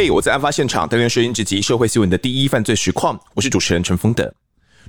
[0.00, 4.32] 嘿，我在案发现场，单元摄影直击社会新闻的第一犯罪实况，我是主持人陈峰的。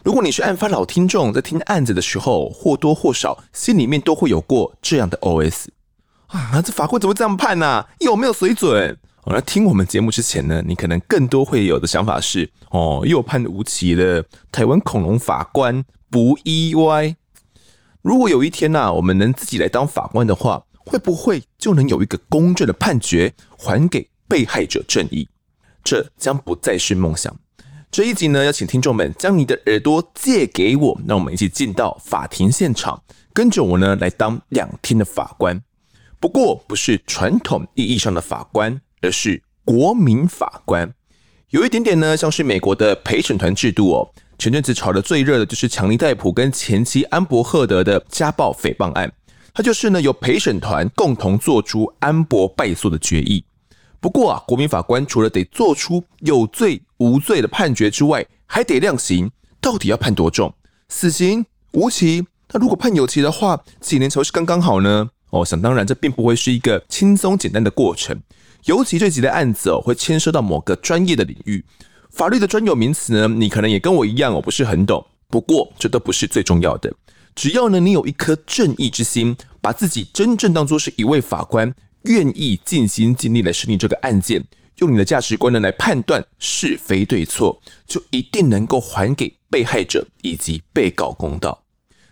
[0.04, 5.66] 如果你是案发老听众，在听案子的时候，或多或少心里面都会有过这样的 OS
[6.27, 7.90] 啊，这法官怎么这样判呢、啊？
[8.02, 8.95] 有没有水准？
[9.23, 17.16] 哦，那听我们节目之前呢，你可能更多会有的想法是，哦，又判无期了，台湾恐龙法官不意外。
[18.04, 25.28] 如果有一天呢、啊，我们能自己来当法官的话，会不会就能有一个公正的判决，还给被害者正义？
[25.84, 27.36] 这将不再是梦想。
[27.92, 33.02] 这一集呢，要请听众们将你的耳朵借给我，让我们一起进到法庭现场，
[33.34, 35.60] 跟着我呢来当两天的法官。
[36.20, 40.94] 不过，不是传统意义上的法官，而是国民法官。
[41.50, 44.14] 有一点点呢，像是美国的陪审团制度哦。
[44.38, 49.12] 前阵子炒得最热的就是强尼戴普跟前妻安博赫德的家暴诽谤案，
[49.54, 53.43] 他就是呢由陪审团共同做出安博败诉的决议。
[54.02, 60.54] 不过啊，国民法官除了得做出有罪无罪的判决之外，还得量刑，到底要判多重？
[60.88, 62.26] 死刑、无期？
[62.52, 65.09] 那如果判有期的话，几年才是刚刚好呢？
[65.31, 68.20] 哦，想当然，这并不会是一个轻松简单的过程，
[68.66, 71.64] 尤其这几类案子哦，会牵涉到某个专业的领域。
[72.09, 75.06] 法律的专有名词呢，你可能也跟我一样，我不是很懂。
[75.30, 76.92] 不过这都不是最重要的，
[77.36, 81.72] 只要呢你有一颗正义之心，把自己真正当作是一位法官，
[82.03, 84.44] 愿意尽心尽力来审理这个案件，
[84.78, 91.64] 用你的价值观呢来判断是非对错，就一定能够还给被害者以及被告公道。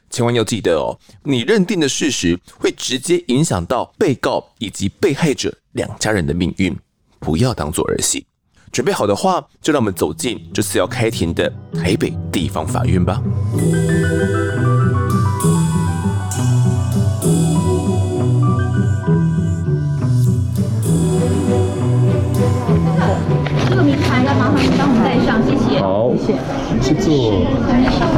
[0.09, 6.75] 千万要记得哦，你认定的事实会直接影响到被告以及被害者两家人的命运，
[7.19, 8.25] 不要当做儿戏。
[8.71, 13.21] 准备好的话，就让我们走进这次要开庭的台北地方法院吧。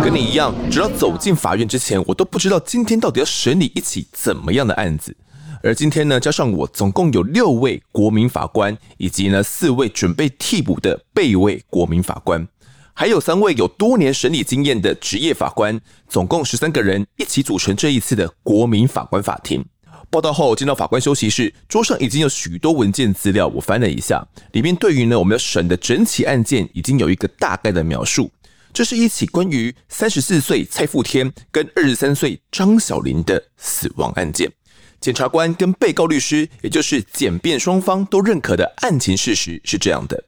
[0.04, 5.16] 跟你一样，直到走进法院之前，我都不知道今天到底要审理一起怎么样的案子。
[5.62, 12.48] 而今天呢，加上我，总共有六位国民法官，以及呢四位准备替补的备位国民法官，
[12.94, 19.64] 还有三位有多年审理经验的职业法官，总共十三个人一起组成这一次的国民法官法庭。
[20.12, 28.32] 报道后，进到法官休息室，桌上已经有许多文件资料，我翻了一下，里面对于呢我们要审的整起案件已经有一个大概的描述。
[28.74, 34.52] 这是一起关于三十四岁蔡富天跟二十三岁张小玲的死亡案件。
[35.00, 40.24] 检察官跟被告律师，也就是检辩双方都认可的案情事实是这样的：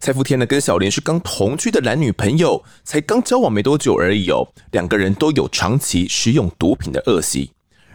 [0.00, 4.46] 蔡富天呢跟小玲是刚同居的男女朋友，才刚交往没多久而已哦。
[4.70, 7.50] 两个人都有长期使用毒品的恶习，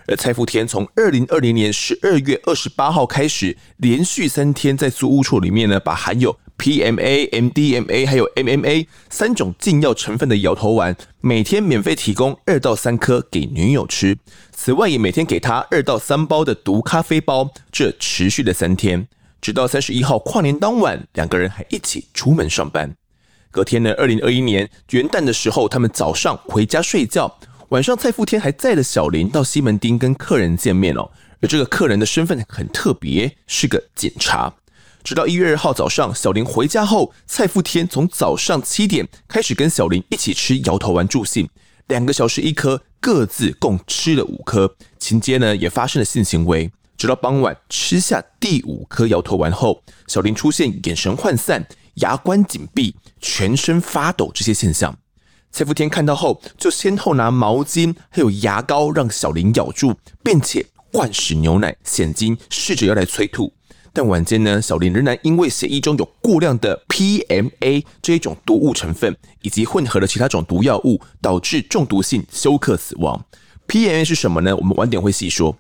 [0.07, 14.17] 而蔡富天从二零二零年十二月二十八号开始，连续三天在租屋处里面呢，把含有 PMA、MDMA 还有 MMA 三种禁药成分的摇头丸，每天免费提供二到三颗给女友吃。
[14.51, 17.51] 此外，也每天给他二到三包的毒咖啡包。
[17.71, 19.07] 这持续了三天，
[19.41, 22.95] 直到三十一号跨年当晚，两个人还一起出门上班。
[23.49, 27.37] 隔天呢，二零二一年元旦的时候，他们早上回家睡觉，
[27.73, 31.09] 晚上蔡富天还载了小林到西门町跟客人见面哦。
[31.41, 34.53] 而这个客人的身份很特别，是个警察。
[35.03, 41.49] 直到一月二号早上，小林回家后，蔡富天从早上七点开始跟小林一起吃摇头丸助兴，
[41.87, 44.75] 两个小时一颗，各自共吃了五颗。
[44.99, 46.71] 情节呢也发生了性行为。
[46.95, 54.95] 直到傍晚吃下第五颗摇头丸后，小林出现眼神涣散、牙关紧闭、全身发抖这些现象。
[55.55, 59.93] 蔡福天看到后，就先后拿毛巾还有牙膏让小林咬住，
[60.23, 63.53] 并且灌食牛奶、现金，试着要来催吐。
[63.93, 73.23] 但晚间呢，小林仍然因为血液中有过量的 PMA 这一种毒物成分，以及混合了其他种毒药物，导致中毒性休克死亡。
[73.67, 74.55] PMA 是什么呢？
[74.55, 75.55] 我们晚点会细说。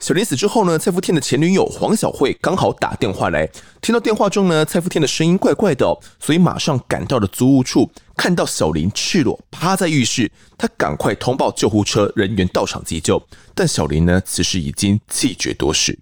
[0.00, 3.46] 小林死之后呢，蔡福天的前女友黄小慧刚好打电话来，
[3.82, 13.22] 听到电话中呢，蔡福天的声音怪怪的，所以马上赶到了租屋处，看到小林赤裸趴在浴室，他赶快通报救护车人员到场急救，
[13.54, 15.98] 但小林呢，此时已经气绝多时。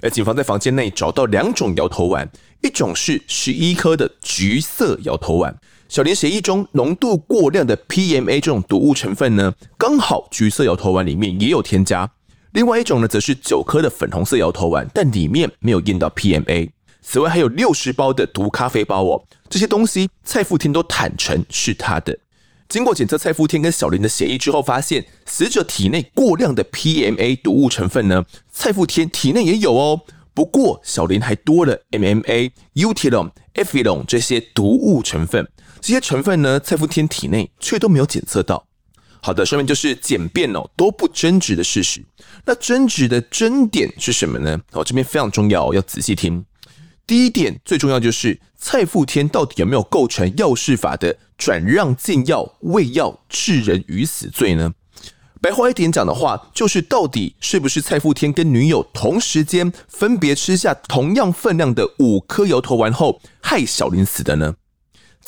[0.00, 2.26] 而警方在房间内找到两种摇头丸，
[2.62, 5.54] 一种是十一颗的橘色摇头丸。
[5.90, 12.10] 小林血液中浓度过量的 PMA 这种毒物成分呢，刚好橘色摇头丸里面也有添加。
[12.58, 16.68] 另外一种呢，则是九颗的粉红色摇头丸，但里面没有验到 PMA。
[17.00, 22.18] 此外还有六十包的毒咖啡包哦，这些东西蔡富天都坦承是他的。
[22.68, 30.00] 经过检测蔡富天跟小林的血液之后，发现死者体内过量的 PMA 毒物成分呢，蔡富天体内也有哦。
[30.34, 35.48] 不过小林还多了 MMA、Utilon、Effilon 这些毒物成分，
[35.80, 38.66] 这些成分呢，蔡富天体内却都没有检测到。
[39.20, 42.04] 好的，上面就是简便哦都不争执的事实。
[42.44, 44.58] 那争执的争点是什么呢？
[44.72, 46.44] 哦，这边非常重要，要仔细听。
[47.06, 54.72] 第一点最重要就是蔡富天到底有没有构成药事法的转让禁药、喂药致人于死罪呢？
[55.40, 64.54] 白话一点讲的话，就是到底是不是蔡富天跟女友同时间分别吃下同样分量的五颗摇头丸后，害小林死的呢？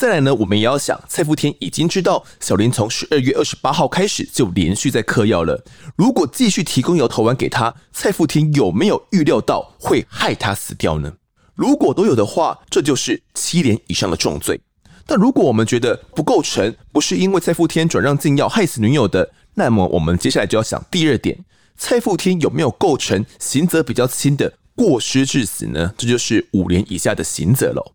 [0.00, 5.62] 再来呢，我们也要想，蔡富天已经知道小林从十二月二十八号开始就连续在嗑药了。
[5.94, 11.12] 如果继续提供摇头丸给他，蔡富天有没有预料到会害他死掉呢？
[11.54, 14.58] 如果都有的话，这就是七年以上的重罪。
[15.04, 21.44] 但如果我们觉得不构成，不是因为蔡富天转让禁药害死女友的，那么我们接下来就要想第二点：
[21.76, 25.92] 蔡富天有没有构成刑责比较轻的过失致死呢？
[25.98, 27.92] 这就是五年以下的刑责喽。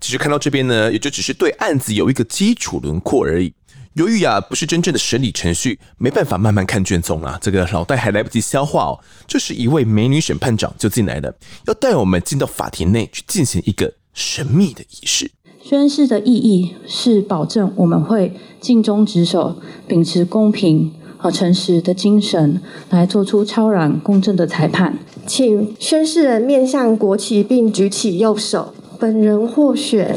[0.00, 3.52] 其实看到这边呢，也就只是对案子有一个基础轮廓而已。
[3.94, 9.00] 由于啊不是真正的审理程序，没办法慢慢看卷宗啊，这个脑袋还来不及消化哦。
[9.26, 11.34] 这时一位美女审判长就进来了，
[11.66, 15.32] 要带我们进到法庭内去进行一个神秘的仪式。
[15.60, 24.96] 宣誓的意义是保证我们会尽忠职守，秉持公平和诚实的精神，来做出超然公正的裁判。
[25.26, 28.72] 请宣誓人面向国旗，并举起右手。
[28.98, 30.16] 本人获选。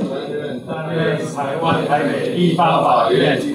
[0.68, 3.50] 担任台湾台北地方法院第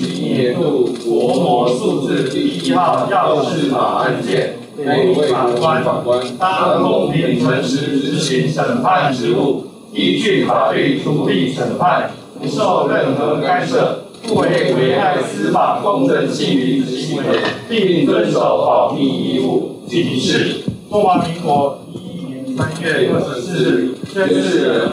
[0.00, 12.10] 一年度国模数字第一号药事法案件国民法官，当公平诚实执行审判职务，依据法律处理审判，
[12.40, 17.24] 不受任何干涉，不为危害司法公正性命之行为，
[17.68, 19.72] 并遵守保密义务。
[19.86, 23.94] 谨示中华民国一一年三月二十四日。
[24.14, 24.90] 宣誓。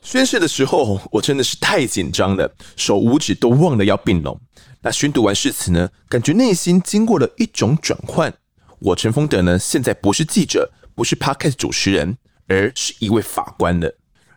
[0.00, 4.40] 宣誓的时候，我真的是太紧张了，手五指都忘了要并拢。
[4.82, 8.32] 那宣读完誓词呢，感觉内心经过了一种转换。
[8.78, 12.16] 我陈丰德呢，现在不是记者，不是 Podcast 主持人，
[12.46, 13.92] 而是一位法官了。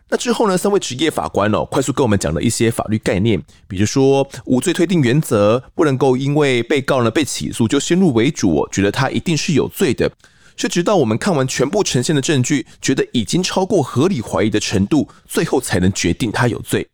[0.08, 10.10] 那之后呢，三位职业法官哦，快速跟我们讲了一些法律概念，比如说无罪推定原则，不能够因为被告呢被起诉就先入为主，觉得他一定是有罪的。
[10.60, 16.86] 这直到我们看完全部呈现的证据，觉得已经超过合理怀疑的程度，最后才能决定他有罪。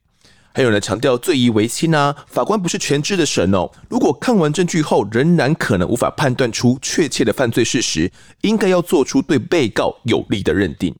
[0.55, 3.69] 还有人强调罪疑为轻啊，法官不是全知的神哦。
[3.89, 8.09] 如果看完证据后仍然可能无法判断出确切的犯罪事实，
[8.43, 10.95] 应该要做出对被告有利的认定。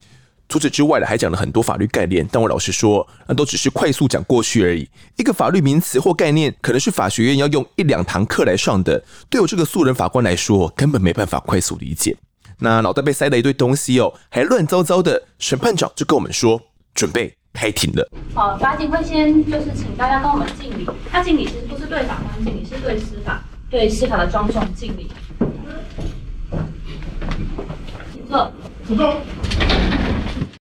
[0.49, 4.85] 除此之外呢，还讲了很多法律概念，但我老实说，那都只是快速讲过去而已。
[5.15, 12.17] 一个法律名词或概念，可能是法学院要用一两堂课来上的，对我这个素人法官来说，根本没办法快速理解。
[12.59, 15.21] 那脑袋被塞了一堆东西哦，还乱糟糟的。
[15.37, 16.59] 审判长就跟我们说，
[16.95, 18.09] 准备开庭了。
[18.33, 20.87] 好，法警会先就是请大家跟我们敬礼。
[21.11, 25.11] 他敬礼其实不是对法官敬礼，是对司法，对司法的庄重敬礼。
[28.11, 28.51] 请坐，
[28.87, 29.15] 请坐。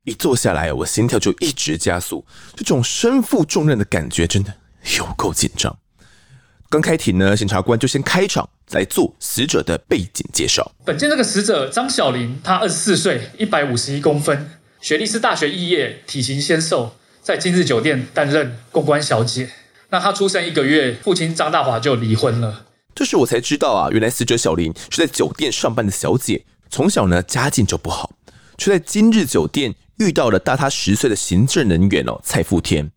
[0.05, 4.55] 一坐下来，我心跳就一直加速，这种身负重任的感觉真的
[4.99, 5.77] 有够紧张。
[6.69, 10.73] 刚开庭呢，检察官就先开场来做死者的背景介绍。
[10.85, 14.50] 本件这个死者张小林，他二十四岁，一百五十一公分，
[14.81, 19.50] 学历是大学肄业，体型纤瘦，在今日酒店担任公关小姐。
[19.90, 22.67] 那他出生一个月，父亲张大华就离婚了。
[22.95, 28.11] 这时我才知道啊，原来死者小林是在酒店上班的小姐，从小呢家境就不好，
[28.59, 32.90] 却在今日酒店遇到了大他十岁的行政人员哦，蔡富天。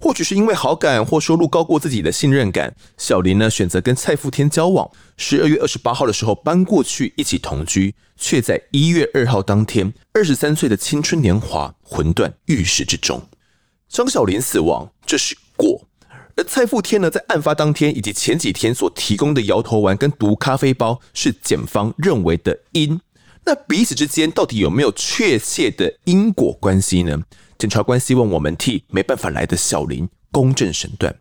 [0.00, 4.90] 或许是因为好感或收入高过自己的信任感，小林呢选择跟蔡富天交往。
[5.16, 13.22] 十二月二十八号的时候搬过去一起同居，却在一月二号当天，二十三岁的青春年华魂断浴室之中。
[13.88, 15.86] 张小林死亡，这是果；
[16.36, 23.00] 而蔡富天呢，在案发当天以及前几天所提供的摇头丸跟毒咖啡包，是检方认为的因。
[23.44, 27.22] 那彼此之间到底有没有确切的因果关系呢？
[27.58, 31.14] 检察官希望我们替没办法来的小林公正审断。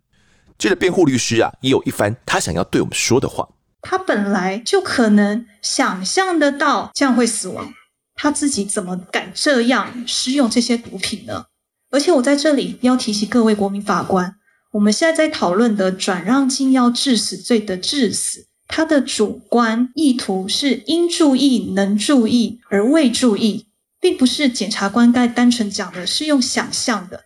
[0.58, 3.48] 这个辩护律师啊，也有一番他想要对我们说的话。
[3.82, 7.74] 他本来就可能想象得到这样会死亡，
[8.16, 11.46] 他自己怎么敢这样使用这些毒品呢？
[11.92, 14.36] 而且我在这里要提醒各位国民法官，
[14.72, 23.68] 我们现在在讨论的转让禁药致死罪的致死，他的主观意图是应注意、能注意而未注意。
[24.00, 27.24] 并不是检察官该单纯讲的，是用想象的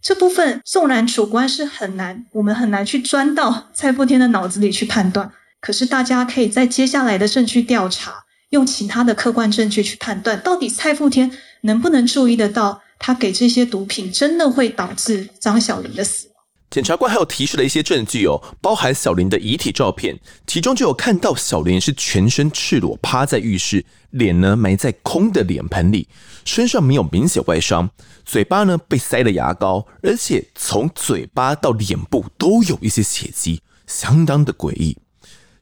[0.00, 5.30] 这部分，纵然主观是很难，我们很难去钻到蔡富天的脑子里去判断。
[5.60, 16.31] 可是大家可以在接下来的证据调查用其他的客观证据去判断，到底蔡富天能不能注意得到，他给这些毒品真的会导致张小玲的死。
[16.72, 26.08] 检察官还有提示了一些证据哦，包含小林的遗体照片，其中就有看到小林是全身赤裸趴在浴室，脸呢埋在空的脸盆里，
[26.46, 27.90] 身上没有明显外伤，
[28.24, 34.96] 嘴巴呢被塞了牙膏，而且从嘴巴到脸部都有一些血迹，相当的诡异。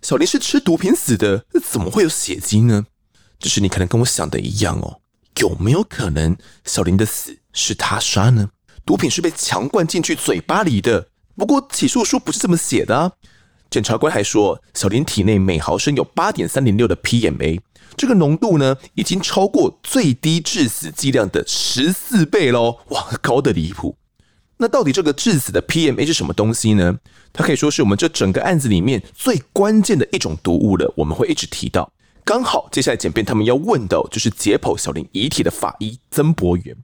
[0.00, 2.86] 小林是吃毒品死的，怎么会有血迹呢？
[3.40, 5.00] 就是你可能跟我想的一样哦，
[5.40, 8.50] 有没有可能小林的死是他杀呢？
[8.84, 13.12] 毒品是被强灌进去嘴巴里的，不过起诉书不是这么写的啊。
[13.70, 17.60] 检察官还说，小林体内每毫升有八点三零六的 PMA，
[17.96, 23.96] 这个浓度呢已经超过最低致死剂量的十四倍喽，哇，高得离谱。
[24.56, 26.98] 那到底这个致死的 PMA 是什么东西呢？
[27.32, 31.92] 它可以说是我们这整个案子里面最关键的一种毒物了，我们会一直提到。
[32.24, 36.76] 刚好接下来检辩他们要问的就是解剖小林遗体的法医曾博元。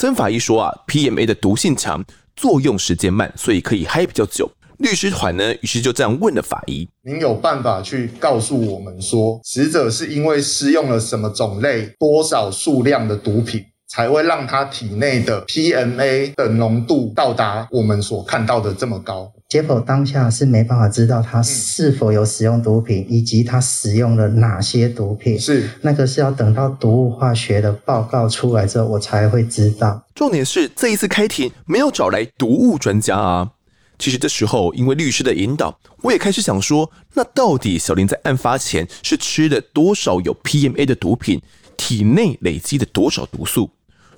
[0.00, 2.02] 曾法医说啊，PMA 的毒性强，
[2.34, 4.50] 作用时间慢，所以可以嗨比较久。
[4.78, 25.36] 律师团呢，于是就这样问了法医：“您有办法去告诉我们说，死者是因为施用了什么种类、多少数量的毒品，才会让他体内的 PMA 的浓度到达我们所看到的这么高？”解剖当下是没办法知道他是否有使用毒品，以及他使用了哪些毒品。
[25.36, 30.06] 是那个是要等到毒物化学的报告出来之后，我才会知道。
[30.14, 33.50] 重点是这一次开庭没有找来毒物专家啊。
[33.98, 41.42] 其实这时候，因为律师的引导，我也开始想说，那到底小林在案发前是吃了多少有 PMA 的毒品，
[41.76, 43.68] 体内累积的多少毒素？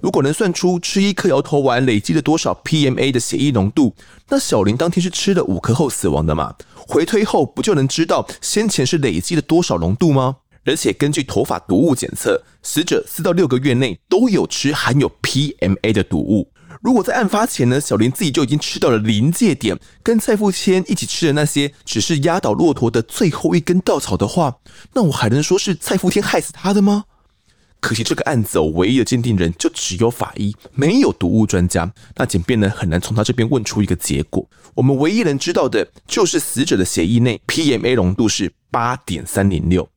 [0.02, 3.94] 如果能算出吃一颗摇头丸累积了多少 PMA 的血液浓度，
[4.28, 6.56] 那小林当天是吃了五颗后死亡的嘛？
[6.75, 10.38] 回推后不就能知道先前是累积了多少浓度吗？
[10.64, 16.49] 而且根据头发毒物检测，死者四到六个月内都有吃含有 PMA 的毒物。
[16.80, 24.56] 如果在案发前呢，小林自己就已经吃到了临界点，跟蔡富谦一起吃的那些只是压倒骆驼的最后一根稻草的话，
[24.94, 27.04] 那我还能说是蔡富谦害死他的吗？
[27.82, 31.92] 可惜这个案子哦，唯一的鉴定人就只有法医，没有毒物专家。
[32.14, 34.48] 那检辩呢，很难从他这边问出一个结果。
[34.74, 39.88] 我们唯一能知道的就是死者的血液内 PMA 浓度是八点三零六。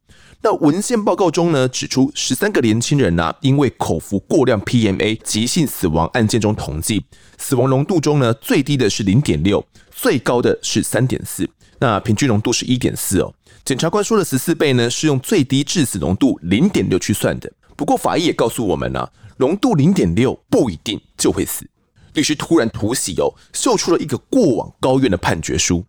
[0.42, 7.06] 那文献报告中呢，指出十三个年轻人呢、啊，因为口服过量 PMA 急性死亡案件中统计，
[7.38, 11.48] 死亡浓度中呢，最低的是零点六，最高的是三点四，
[11.80, 13.32] 那平均浓度是一点四哦。
[13.64, 17.52] 检察官说的十四倍呢，是用最低致死浓度零点六去算的。
[17.76, 21.68] 不过法医也告诉我们呢、浓度零点六不一定就会死。
[22.14, 25.84] 律师突然突袭哦，秀出了一个过往高院的判决书，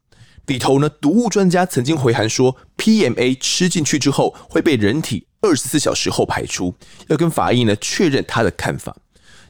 [0.46, 6.74] 里头呢，毒物专家曾经回函说，PMA 吃进去之后会被人体二十四小时后排出，
[7.06, 8.96] 要跟法医呢确认他的看法。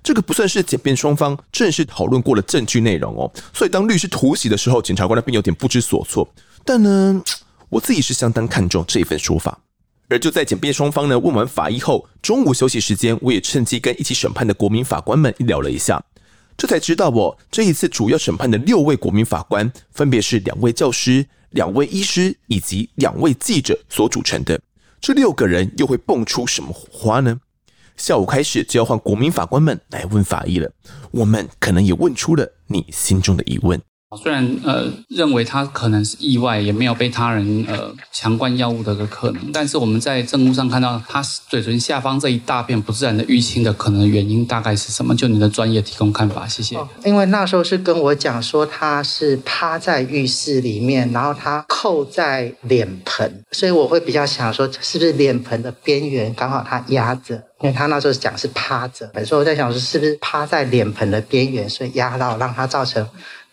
[0.02, 6.28] 这个不算是检辩双方正式讨论过的证据内容哦，所以当律师突袭的时候，检察官那边有点不知所措。
[6.64, 7.22] 但呢，
[7.70, 9.58] 我自己是相当看重这一份说法。
[10.08, 16.04] 而就在检辩双方呢问完法医后，中午休息时间，我也趁机跟一起审判的国民法官们聊了一下，
[16.56, 24.60] 这才知道哦，这一次主要审判的六位国民法官，分别是两位教师、两位医师以及两位记者所组成的。
[25.00, 27.40] 这六个人又会蹦出什么火花呢？
[27.96, 30.70] 下午开始就要换国民法官们来问法医了，
[31.10, 33.80] 我们可能也问出了你心中的疑问。
[34.16, 45.14] 虽然呃认为他可能是意外，也没有被他人呃强灌药物的个可能，但是我们在证物上看到他嘴唇下方这一大片不自然的淤青的可能原因大概是什么？
[45.14, 46.76] 就你的专业提供看法，谢谢。
[47.04, 63.06] 因为那时候是跟我讲说他是趴在浴室里面，然后他扣在脸盆，所以我会比较想说是不是脸盆的边缘刚好他压着，因为他那时候讲是趴着，所以我在想说是不是趴在脸盆的边缘，所以压到让他造成。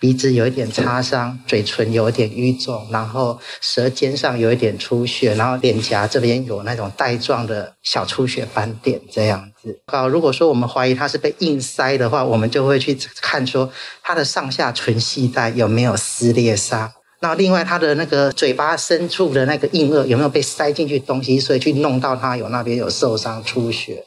[0.04, 9.80] 鼻子有一点擦伤，嘴唇有一点淤肿，然后舌尖上有一点出血，然后脸颊这边有那种带状的小出血斑点，这样子。
[9.88, 16.92] 好，如果说我们怀疑他是被硬塞的话，我们就会去看说他的上下唇系带有没有撕裂伤。
[17.24, 24.04] 那另外，他的那个嘴巴深处的那个硬腭有没有被塞进去东西，所以去弄到他有那边有受伤出血。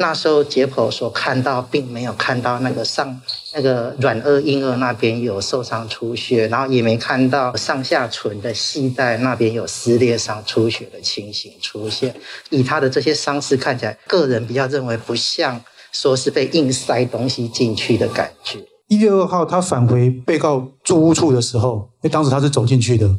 [0.00, 3.22] 那时候解剖所看到，并没有看到那个上
[3.54, 12.12] 那个软腭硬腭那边有受伤出血，然后也没看到上下唇的系带那边有撕裂伤出血的情形出现。
[12.50, 18.58] 以他的这些伤势看起来，个人比较认为不像说是被硬塞东西进去的感觉。
[18.88, 23.18] 一月二号，他返回被告住屋处的时候，因为当时他是走进去的，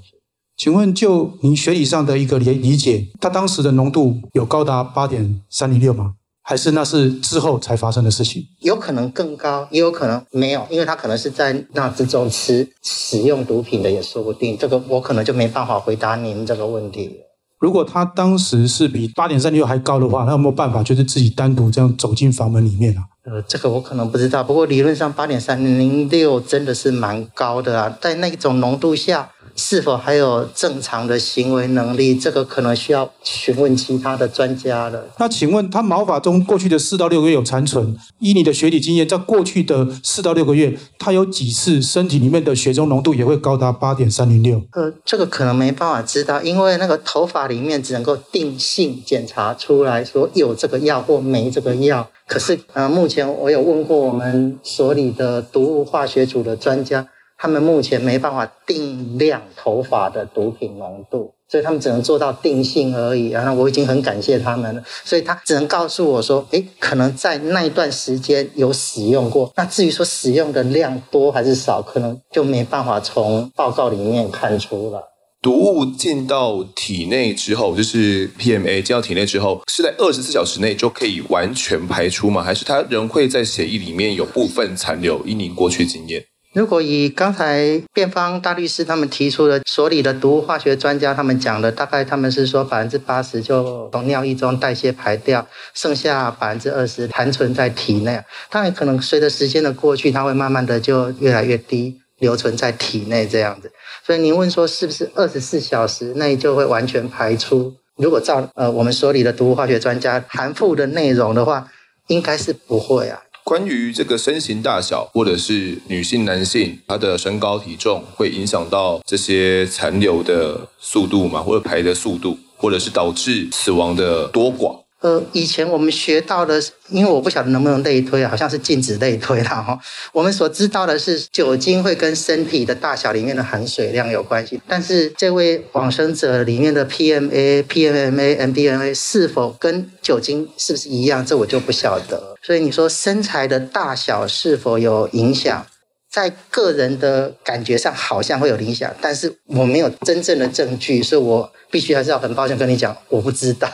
[0.56, 6.14] 请问就您学理上的一个理理解，他当时的浓度有高达八点三零六吗？
[6.42, 8.42] 还是那是之后才发生的事情？
[8.62, 14.58] 有可能更高，也有可能没有，因为他可能是在那之中吃使用毒品的，也说不定。
[14.58, 17.18] 这个我可能就没办法回答您这个问题。
[17.60, 23.04] 如果他当时是比八点三六还高的话，他有没有办法就是自己单独这样走进房门里面啊？
[23.30, 24.42] 呃，这个我可能不知道。
[24.42, 29.30] 不过理论上八点三零六真的是蛮高的啊，在那种浓度下。
[29.58, 32.16] 是否还有正常的行为能力？
[32.16, 35.08] 这个可能需要询问其他的专家了。
[35.18, 37.98] 那请问他毛发中过去的四到六个月有残存？
[38.20, 44.62] 以你的学理经验，在过去的四到六个月，他有几次身体里面的血中浓度也会高达八点三零六？
[44.74, 52.08] 呃，这个可能没办法知道，因为那个头发里面只能够定性检查出来说有这个药或没这个药。
[52.28, 57.08] 可是呃，目前我有问过我们所里的毒物化学组的专家。
[57.38, 63.30] 他们目前没办法定量头发的毒品浓度，所以他们只能做到定性而已。
[63.30, 69.52] 然后我已经很感谢他们了，所以他只能告诉我说：“诶，可能在那一段时间有使用过。
[69.56, 75.04] 那至于说使用的量多还是少，可能就没办法从报告里面看出了。”
[75.40, 82.42] 毒物进到体内之后，就是 PMA 进到体内之后，是在二十四小时内就可以完全排出吗？
[82.42, 85.24] 还是它仍会在血液里面有部分残留？
[85.24, 86.26] 以您过去经验。
[86.58, 98.20] 如果以刚才辩方大律师他们提出的所里的毒物化学专家他们讲的，大概他们是说百分之八十就从尿液中代谢排掉，剩下百分之二十残存在体内。
[98.50, 103.72] 当然可能随着时间的过去，它会慢慢的就越来越低，留存在体内这样子。
[104.04, 107.76] 所以您问说是不是二十四小时内就会完全排出？
[107.98, 111.68] 如果照呃我们所里的毒物化学专家函附的内容的话，
[112.08, 113.22] 应该是不会啊。
[113.48, 121.42] 关于这个身形大小，或者是女性、男性，他的身高体重，会影响到这些残留的速度吗？
[121.42, 124.78] 或者排的速度，或者是导致死亡的多寡？
[125.02, 129.80] 呃，以前我们学到的，因为我不晓得能不能类推，好像是禁止类推了哈。
[130.12, 134.60] 我们所知道的是，酒精会跟身体的大小里面的含水量有关系。
[134.68, 142.36] 但是这位往生者里面的 PMA、PMMA、MDMA 是否跟酒精是不是一样，这我就不晓得。
[142.42, 145.64] 所以你说身材的大小是否有影响，
[146.12, 153.70] 在个人的感觉上好像会有影响，但是我没有真正的证据，所以我必须还是要很抱歉跟你讲，我不知道。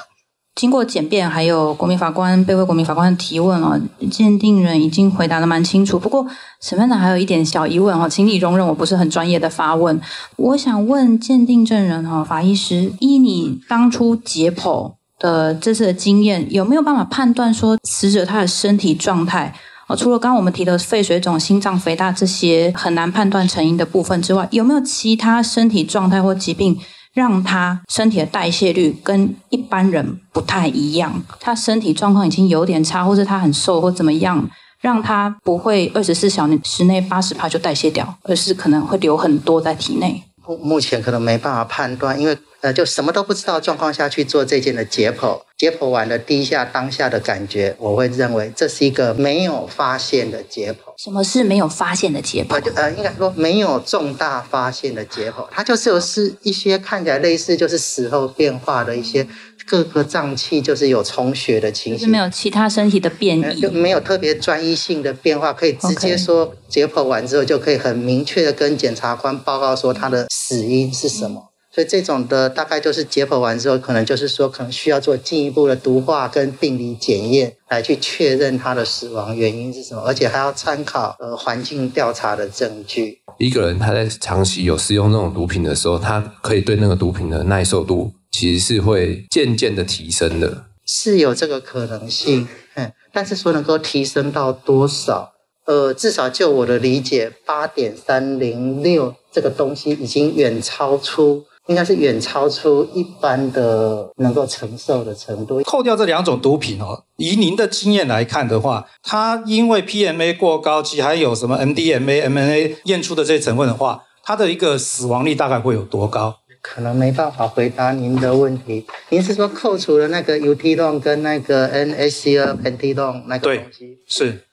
[0.56, 3.80] 经过简辩，还有国民法官、备位国民法官的提问哦，
[4.12, 5.98] 鉴定人已经回答得蛮清楚。
[5.98, 6.28] 不过
[6.62, 10.00] 审判长还有一点小疑问哦，请你容忍我不是很专业的发问。
[10.36, 19.56] 我想问鉴定证人哈，法医师，依你当初解剖的这次的经验，有没有办法判断说死者他的身体状态？
[19.88, 26.78] 哦，除了刚刚我们提的肺水肿、心脏肥大这些很难判断成因的部分之外，有没有其他身体状态或疾病？
[27.13, 34.49] 让他身体的代谢率跟一般人不太一样，他身体状况已经有点差，或者他很瘦或怎么样，
[34.82, 40.23] 让他不会二十四小时内八十帕就代谢掉，而是可能会留很多在体内。
[40.62, 50.93] 目前可能没办法判断，因为呃，就什么都不知道状况下去做这件的解剖，解剖完了第一下当下的感觉，我会认为这是一个没有发现的解剖。
[50.97, 52.63] 什么是没有发现的解剖？
[52.76, 59.28] 呃，应该说没有重大发现的解剖，它就是有是一些看起来类似就是死后变化的一些
[59.67, 71.41] 各个脏器就是有充血的情形，就是没有其他身体的变异，就没有特别专一性的变化，可以直接说解剖完之后就可以很明确的跟检察官报告说他的死因是什么。
[71.41, 83.18] 嗯所以这种的大概就是解剖完之后，可能就是说，可能需要做进一步的毒化跟病理检验，来去确认他的死亡原因是什么，而且还要参考呃环境调查的证据。
[83.40, 92.48] 一个人他在长期有使用那种毒品的时候，他可以对那个毒品的耐受度其实是会渐渐的提升的，是有这个可能性。
[92.76, 95.34] 嗯，但是说能够提升到多少？
[95.66, 101.46] 呃，至少就我的理解，八点三零六这个东西已经远超出。
[101.67, 105.62] 应该是远超出一般的能够承受的程度。
[105.63, 116.36] 扣掉这两种毒品哦，以您的经验来看的话，它因为 PMA 过高，其还有什么 MDMA、MNA 验出的这些成分的话，它的一个死亡率大概会有多高？
[116.62, 118.86] 可能没办法回答您的问题。
[119.10, 123.80] 您是说扣除了那个 Utilon 跟那个 N-Acetylpentadone 那个东西？
[123.80, 124.43] 对，是。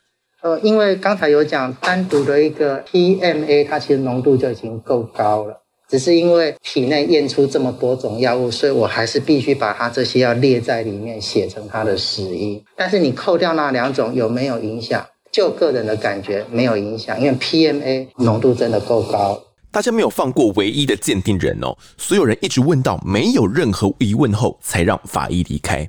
[0.43, 5.60] 呃，因为刚才有讲单独的一个 PMA，它其实浓度就已经够高了。
[5.91, 12.63] 只是因为体内验出这么多种药物，所以我还是必须把它这些要列在里面，写成它的死因。
[12.77, 15.05] 但是你扣掉那两种有没有影响？
[15.33, 19.43] 就个人的感觉没有影响，因为 PMA 浓度真的够高。
[19.73, 25.89] 大家没有放过唯一的鉴定人哦，所有人一直问到没有任何疑问后，才让法医离开。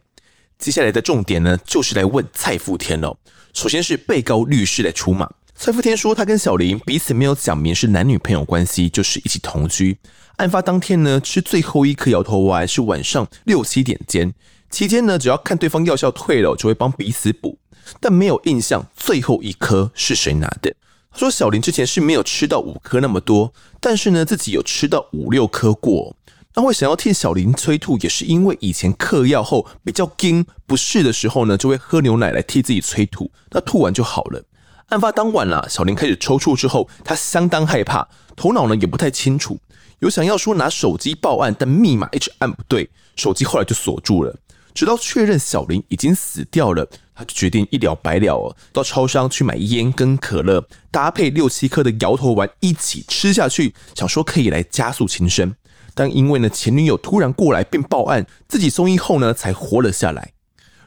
[0.60, 3.16] 接下来的重点呢，就是来问蔡富天哦。
[3.54, 5.28] 首先是被告律师来出马，
[5.64, 9.96] 蔡福天说他跟小林彼此没有讲明是男女朋友关系，就是一起同居。
[10.38, 14.34] 案发当天呢，吃最后一颗摇头丸是晚上六七点间，
[14.72, 17.60] 期间呢，只要看对方药效退了，就会帮彼此补，
[18.00, 20.74] 但没有印象最后一颗是谁拿的。
[21.12, 26.16] 他说小林之前是没有吃到五颗那么多，但是呢，自己有吃到五六颗过。
[26.56, 34.44] 那会想要替小林催吐，也是因为以前嗑药后比较惊不适的时候呢，就会喝牛奶来替自己催吐，那吐完就好了。
[34.92, 39.58] 案发当晚啦，小林开始抽搐之后，他相当害怕，头脑呢也不太清楚，
[40.00, 44.36] 有想要说拿手机报案，但密码一直按不对，手机后来就锁住了。
[44.74, 55.56] 直到确认小林已经死掉了，他就决定一了百了哦，到超商去买烟跟可乐，搭配六七颗的摇头丸一起吃下去，想说可以来加速轻生。
[55.94, 60.34] 但因为呢前女友突然过来并报案，自己送医后呢才活了下来。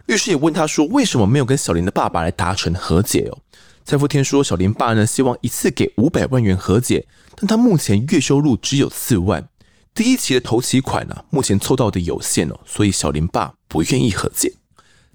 [0.05, 3.39] 律师也问他说，为什么没有跟小林的爸爸来达成和解哦？
[3.85, 9.47] 蔡富天说，小林爸呢希望一次给五百万元和解，但他目前月收入只有四万。
[9.95, 14.55] 第一期的头期款呢、目前凑到的有限哦，所以小林爸不愿意和解。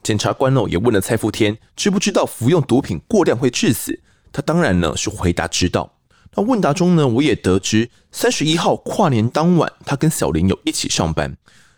[0.03, 3.99] 检察官哦也问了蔡富天，知不知道服用毒品过量会致死？
[4.31, 5.95] 他当然呢是回答知道。
[6.35, 11.35] 那问答中呢，我也得知三十一号跨年当晚，他跟小林有一起上班。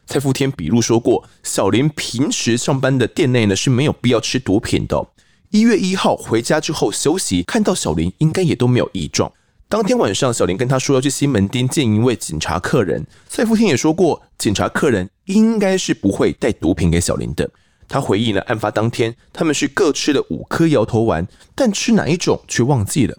[0.07, 5.07] 蔡富天笔录说过，小林平时上班的店内呢是没有必要吃毒品的。
[5.51, 9.29] 一月一号回家之后休息，看到小林应该也都没有异状。
[9.67, 13.05] 当天晚上，小林跟他说要去西门町见一位警察客人。
[13.27, 17.49] 蔡福天也说过，警察客人应该是不会带毒品给小林的。
[17.89, 23.17] 他回忆呢，案发当天他们是各吃了五颗摇头丸，但吃哪一种却忘记了。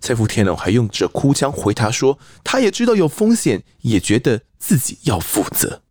[0.00, 5.82] 蔡福天呢，还用着哭腔回答说，他也知道有风险，也觉得自己要负责。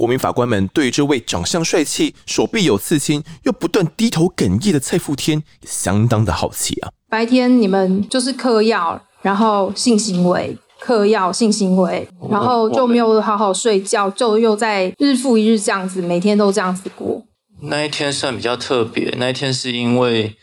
[0.00, 6.88] 国民法官们对于这位长相帅气、手臂有刺青又不断低头哽咽的蔡富天，相当的好奇啊。
[7.10, 8.98] 白天你们就是嗑药。
[9.20, 17.22] 然后性行为、嗑药、性行为，然后就没有好好睡觉，就又在日复一日这样子，每天都这样子过。
[17.60, 20.34] 那一天算比较特别，那一天是因为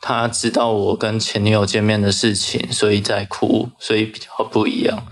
[0.00, 5.06] 他知道我跟前女友见面的事情，所以在哭，所以比较不一样。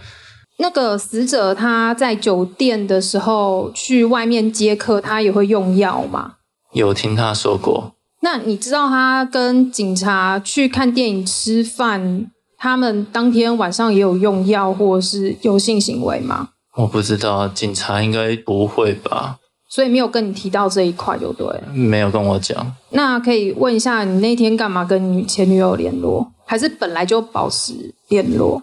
[0.61, 6.35] 那个死者他在酒店的时候去外面接客，他也会用药吗？
[6.73, 7.93] 有听他说过。
[8.23, 12.31] 那你知道他跟警察去看电影、吃饭？
[12.59, 16.51] 他们当天晚上也有用药或是有性行为吗？
[16.77, 19.39] 我不知道，警察应该不会吧。
[19.71, 21.63] 所以没有跟你提到这一块就对了。
[21.73, 22.75] 没有跟我讲。
[22.91, 26.31] 那可以问一下，你那天干嘛跟你前女友联络？
[26.45, 28.63] 还是本来就保持联络？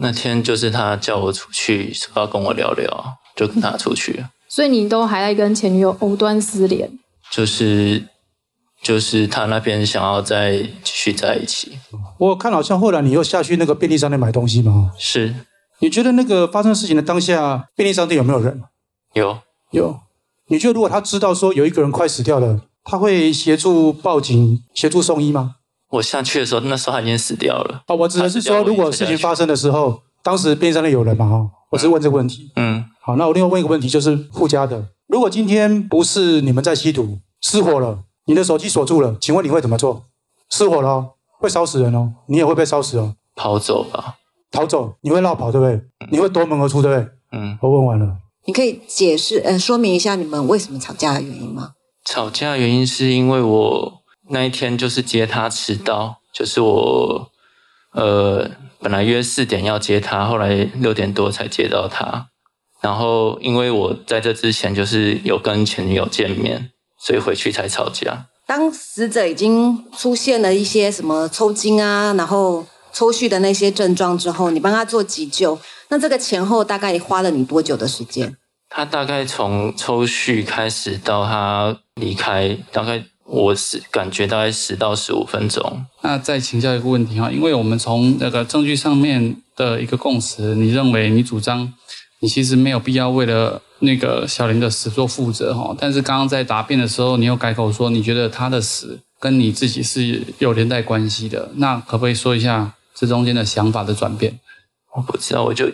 [0.00, 4.24] 那天就是他叫我出去，说要跟我聊聊，就跟他出去。
[4.48, 6.90] 所以你都还在跟前女友藕断丝连？
[7.30, 8.06] 就是。
[8.82, 11.78] 就是他那边想要再继续在一起。
[12.16, 14.92] 我看好像后来你又下去那个便利商店买东西吗？
[14.98, 15.34] 是。
[15.80, 18.62] 你觉得那个发生事情的当下，便利商店有没有人？
[19.12, 19.38] 有，
[19.72, 20.00] 有。
[20.46, 25.56] 你觉得如果他知道说有一个人快死掉了，他会协助报警、协助送医吗？
[25.90, 27.82] 我下去的时候，那时候他已经死掉了。
[27.86, 31.28] 哦，我指的是说，如果事情发生的时候，当时便利商店有人嘛？
[31.28, 32.52] 哈，我是问这个问题。
[32.56, 32.84] 嗯。
[33.02, 38.00] 好，那我另外问一个问题，就是附加的，如果今天不是你们在吸毒，失火了。
[38.26, 40.04] 你的手机锁住了，请问你会怎么做？
[40.50, 43.14] 失火了哦，会烧死人哦，你也会被烧死哦。
[43.34, 44.16] 跑走吧，
[44.52, 45.74] 逃走，你会绕跑对不对？
[45.74, 47.08] 嗯、你会夺门而出对不对？
[47.32, 48.18] 嗯，我问完了。
[48.44, 51.72] 你可以解释呃说明一下你们为什么吵架的原因吗？
[52.04, 53.99] 吵架的原因是因为我
[54.30, 57.30] 那一天就是接他迟到，就是我
[57.92, 62.28] 呃本来约四点要接他，后来六点多才接到他。
[62.80, 66.70] 然后因为我在这之前就是有跟前女友见面。
[67.02, 68.26] 所以回去才吵架。
[68.46, 78.36] 当死者已经出现了一些什么抽筋啊，然后抽搐的那些症状之后，你帮他做急救，那这个前后大概花了你多久的时间？
[78.68, 85.86] 他大概从抽搐开始到他离开，大概我是感觉大概十到十五分钟。
[86.02, 91.72] 那再请教一个问题哈，因为我们从那个证据上面的一个共识，你认为你主张
[92.18, 93.62] 你其实没有必要为了。
[93.82, 104.38] 那个小林的死做负责哈，但是刚刚在答辩的时候，你又改口说你觉得他的死跟你自己是有连带关系的，那可不可以说一下这中间的想法的转变？
[104.94, 105.66] 我不知道，我就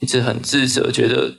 [0.00, 1.32] 一直很自责，觉得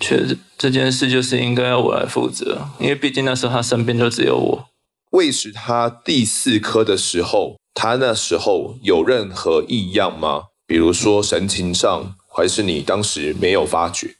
[0.00, 4.66] 觉得这件事就是应该要我来负责，因为毕竟那时候他身边就只有我。
[5.10, 10.44] 喂食他第四颗的时候，他那时候有任何异样吗？
[10.66, 14.14] 比如说神情上，还是你当时没有发觉？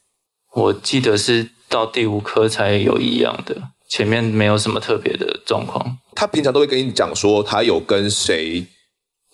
[0.53, 3.57] 我记得是到第五颗才有异样的，
[3.88, 5.99] 前面没有什么特别的状况。
[6.14, 8.66] 他平常都会跟你讲说他有跟谁，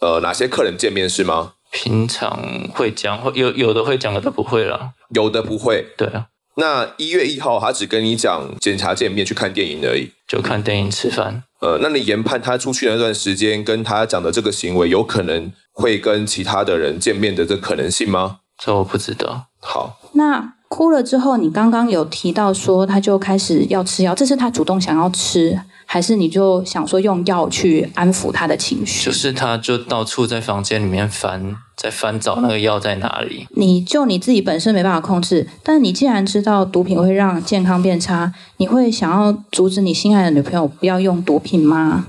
[0.00, 1.54] 呃，哪些客人见面是吗？
[1.72, 4.92] 平常会讲，会有有的会讲，有的不会啦。
[5.14, 5.86] 有的不会。
[5.96, 6.26] 对啊。
[6.56, 11.42] 那一月一号，他只跟你讲检查见面去看电影而已，就看电影吃饭。
[11.60, 18.38] 呃，那你研判他出去那段时间跟他讲的这个行为，有可能会跟其他的人见面的这可能性吗？
[18.58, 19.46] 这我不知道。
[19.60, 29.06] 好，那哭了之后，你刚刚有提到说他就开始要吃药，这是他主动想要吃，还是你就想说用药去安抚他的情绪？
[29.06, 31.56] 就是他就到处在房间里面翻。
[31.76, 33.46] 在翻找那个药在哪里？
[33.50, 42.06] 你就你自己本身没办法控制，但你既然知道毒品会让健康变差，你会想要阻止你心爱的女朋友不要用毒品吗？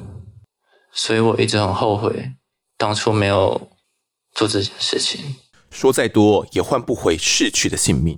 [0.93, 2.31] 所以我一直很后悔
[2.77, 3.67] 当初没有
[4.33, 5.35] 做这件事情。
[5.69, 8.17] 说再多也换不回逝去的性命。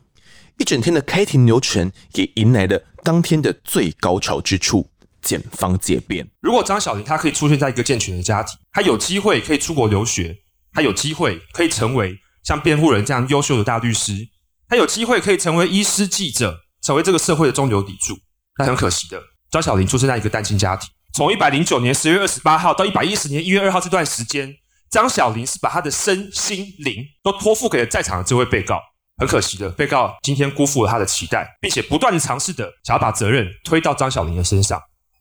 [0.59, 6.29] 一整天的开庭流程也迎来了当天的最高潮之处——检方解辩。
[6.41, 10.37] 如果张小玲她可以出现在一个健全的家庭，她有机会可以出国留学。
[10.71, 14.13] 他有机会可以成为像辩护人这样优秀的大律师，
[14.67, 18.15] 他有机会可以成为医师、记者，成为这个社会的中流砥柱。
[18.59, 20.87] 那很可惜的，张小玲出生在一个单亲家庭。
[21.15, 24.53] 从一百零九年十月二十八号到一百一十年一月二号这段时间，
[24.91, 28.79] 张小玲是把她的身心灵都托付给了在场的这位被告。
[29.17, 34.79] 很可惜的，被告今天辜负了他的期待，并且不断的尝试的想要把责任推到张小玲的身上。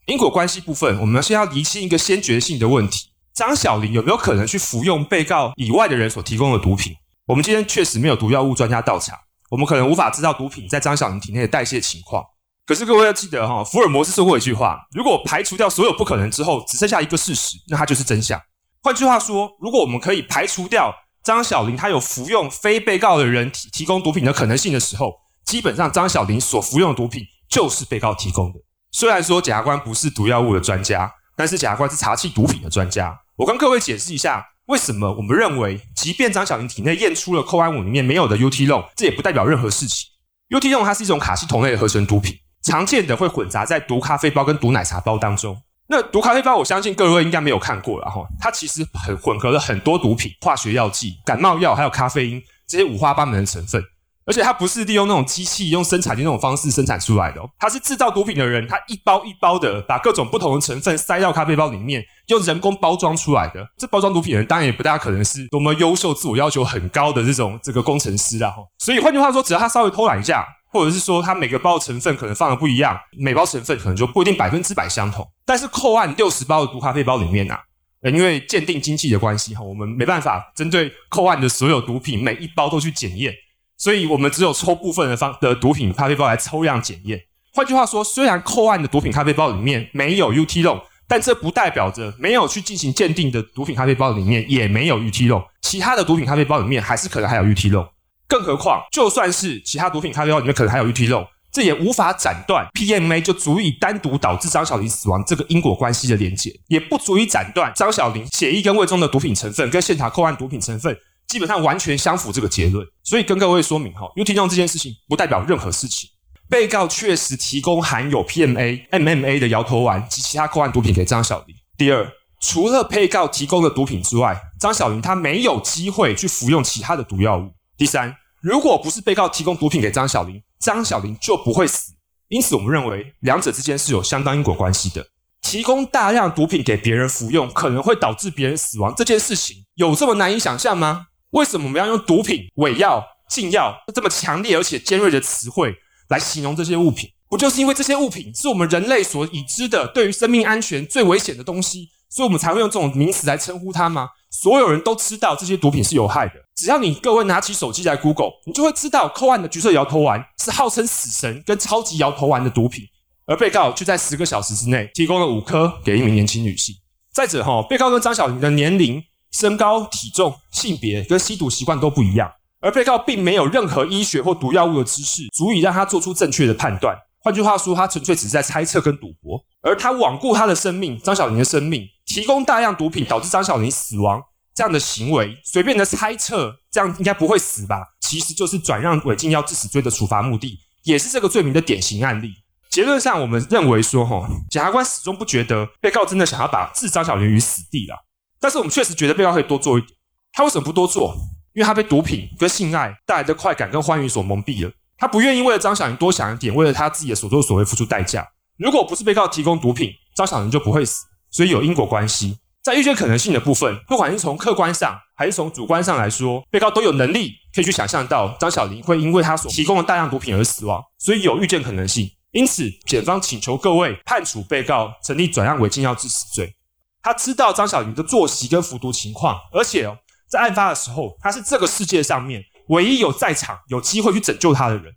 [0.09, 3.11] 因果关系部分，我们先要厘清一个先决性的问题。
[3.31, 6.95] 张小玲有没有可能去服用被告以外的人所提供的毒品？
[7.27, 9.15] 我们今天确实没有毒药物专家到场，
[9.51, 12.23] 我们可能无法知道毒品在张小玲体内的代谢情况。
[12.65, 18.41] 可是各位要记得哈，福尔摩斯说过一句话：如果排除掉所有不可能之后，只剩下一个事实，那它就是真相。
[18.81, 20.91] 换句话说，如果我们可以排除掉
[21.23, 25.13] 张小玲她有服用非被告的人提提供毒品的可能性的时候，
[25.45, 28.59] 基本上张小玲所服用的毒品就是被告提供的。
[28.91, 33.19] 虽然说检察官不是毒药物的专家，但是检察官是查缉毒品的专家。
[33.37, 40.09] 我跟各位解释一下，为什么我们认为，即便张小玲体内验出了扣案五里面没有的 U T l o n 这也不代表任何事情。
[40.49, 45.61] U T l o n 它是一种卡西酮类的合成毒品，常见的会混杂在毒咖啡包跟毒奶茶包当中。
[45.87, 53.83] 那毒咖啡包，我相信各位应该没有看过了哈，它其实很混合了很多毒品、化学药剂、感冒药，还有咖啡因这些五花八门的成分。
[54.29, 63.67] 而且它不是利用那种机器用生产的那种方式生产出来的哦，它是制造毒品的人，他一包一包的把各种不同的成分塞到咖啡包里面，用人工包装出来的。
[63.75, 68.53] 这包装毒品的人当然也不大可能是多么优秀、自我要求很高的这种这个工程师啦。
[68.77, 75.27] 所以换句话说，只要他稍微偷懒一下，或者是说他每个包的成分可能放的不一样，每包成分可能就不一定百分之百相同。
[75.43, 77.59] 但是扣案六十包的毒咖啡包里面啊，
[78.03, 83.33] 因为鉴定经济的关系哈，我们没办法针对扣案的所有毒品每一包都去检验。
[83.79, 87.19] 所以我们只有抽部分的方的毒品咖啡包来抽样检验。
[87.53, 95.45] 换句话说，虽然扣案的毒品咖啡包里面没有 UT-Long，但这不代表着没有去进行鉴定的毒品咖啡包里面也没有 UT-Long。
[95.61, 97.87] 其他的毒品咖啡包里面还是可能还有 UT-Long。
[98.27, 110.95] 更何况，就算是其他毒品咖啡包里面可能还有 UT-Long，这也无法斩断 PMA 就足以单独导致张小玲死亡这个因果关系的连结，也不足以斩断张小玲血液跟胃中的毒品成分跟现场扣案毒品成分。
[111.29, 116.09] 基本上完全相符这个结论，所以跟各位说明哈，UT-Long 这件事情不代表任何事情。
[116.49, 121.55] 被告确实提供含有 PMA、MMA 的摇头丸及其他扣案毒品给张小玲。
[121.77, 122.11] 第二，
[122.41, 127.51] 除了被告提供的毒品之外，张小玲她没有机会去服用其他的毒药物。
[127.77, 131.93] 第三，如果不是被告提供毒品给张小玲，张小玲就不会死。
[132.29, 135.05] 因此，我们认为两者之间是有相当因果关系的。
[135.41, 141.05] 提供大量毒品给别人服用，可能会导致别人死亡，这件事情有这么难以想象吗？
[141.31, 145.75] 为什么我们要用毒品、伪药、禁药这么强烈而且尖锐的词汇
[146.09, 147.09] 来形容这些物品？
[147.29, 154.09] 不就是因为这些物品是我们人类所已知的对于生命安全最危险的东西，所以我们才会用这种名词来称呼它吗？
[154.31, 162.83] 所有人都知道这些毒品是有害的，只要你各位拿起手机来 Google，你就会知道扣案的橘色摇头丸是号称死神跟超级摇头丸的毒品，
[163.27, 166.75] 而被告却在十个小时之内提供了五颗给一名年轻女性。
[167.13, 169.03] 再者哈，被告跟张小玲的年龄。
[169.31, 176.97] 身高、体重、性别跟吸毒习惯都不一样，而被告并没有任何医学或毒药物的知识，足以让他做出正确的判断。
[177.21, 179.43] 换句话说，他纯粹只是在猜测跟赌博。
[179.61, 184.21] 而他罔顾他的生命，张小玲的生命，提供大量毒品导致张小玲死亡
[184.55, 187.81] 这样的行为，随便的猜测，这样应该不会死吧？
[187.99, 192.33] 其实就是转让违禁药致死罪的处罚目的，也是这个罪名的典型案例。
[192.69, 197.95] 结论上，我们认为说，哈，检察官始终不觉得被告真的想要把置张小玲于死地了。
[198.39, 199.91] 但是我们确实觉得被告可以多做一点。
[200.31, 201.15] 他为什么不多做？
[201.53, 204.71] 因为他被毒品跟性爱带来的快感跟欢愉所蒙蔽了。
[204.97, 208.27] 他不愿意为了张小玲多想一点，为了他自己的所作所为付出代价。
[208.57, 211.05] 如果不是被告提供毒品，张小玲就不会死。
[211.31, 212.37] 所以有因果关系。
[212.61, 222.11] 在预见可能性的部分，不管是从客观上还是从主观上来说，被告都有能力可以去想象到张小玲会因为他所提供的大量毒品而死亡，所以有预见可能性。
[222.31, 226.53] 因此，检方请求各位判处被告成立转让违禁药致死罪。
[227.01, 229.89] 他知道张小玲的作息跟服毒情况，而且，
[230.29, 234.93] 在案发的时候，他是这个世界上面唯一有在场、有机会去拯救他的人，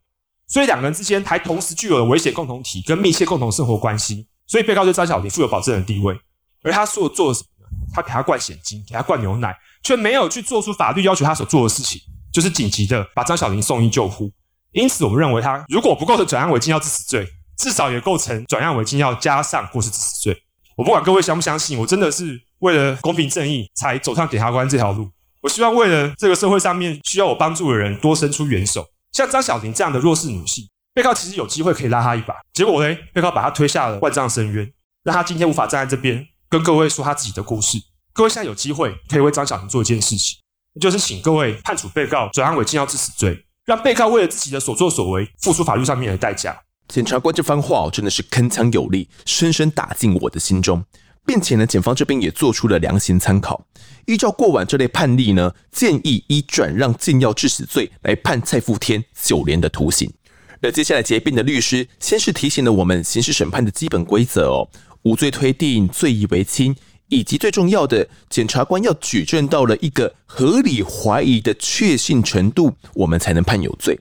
[0.47, 6.19] 所以两个人之间还同时具有了危险共同体跟密切共同生活关系，所以被告对张小玲负有保证人的地位。
[6.63, 7.87] 而他所做的什么呢？
[7.95, 12.01] 他给他灌蚬精，给他灌牛奶，却没有去做出法律要求他所做的事情，
[12.33, 14.31] 就是紧急的把张小玲送医救护。
[14.73, 20.43] 因此，我们认为他如果不构成转让违禁药致死罪，至少也构成转让违禁药加上过失致死罪。
[20.77, 25.11] 我不管各位相不相信，我真的是为了公平正义才走上检察官这条路。
[25.43, 28.87] 我希望为了这个社会上面需要我帮助的人多伸出援手。
[29.13, 37.79] 像张小玲这样的弱势女性，被告其实有机会可以拉她一把，结果呢，被告把她推下了万丈深渊，让她今天无法站在这边跟各位说她自己的故事。
[38.15, 40.39] 各位现在有机会可以为张小玲做一件事情，
[40.75, 46.59] 那就是请各位判处被告转让违禁药致死罪，让被告为了自己的所作所为付出法律上面的代价。
[46.93, 50.85] 检察官这番话真的是铿锵有力，深深打进我的心中，
[51.25, 53.67] 并且呢，检方这边也做出了量刑参考。
[54.05, 60.13] 依照过往这类判例呢，建议以转让禁药致死罪来判蔡富天九年的徒刑。
[60.61, 64.69] 而接下来结辩的律师先是提醒了我们刑事审判的基本规则哦，
[65.05, 66.77] 无罪推定、罪疑为轻，
[67.09, 73.99] 以及最重要的，检察官要举证到了一个合理怀疑的确信程度，我们才能判有罪。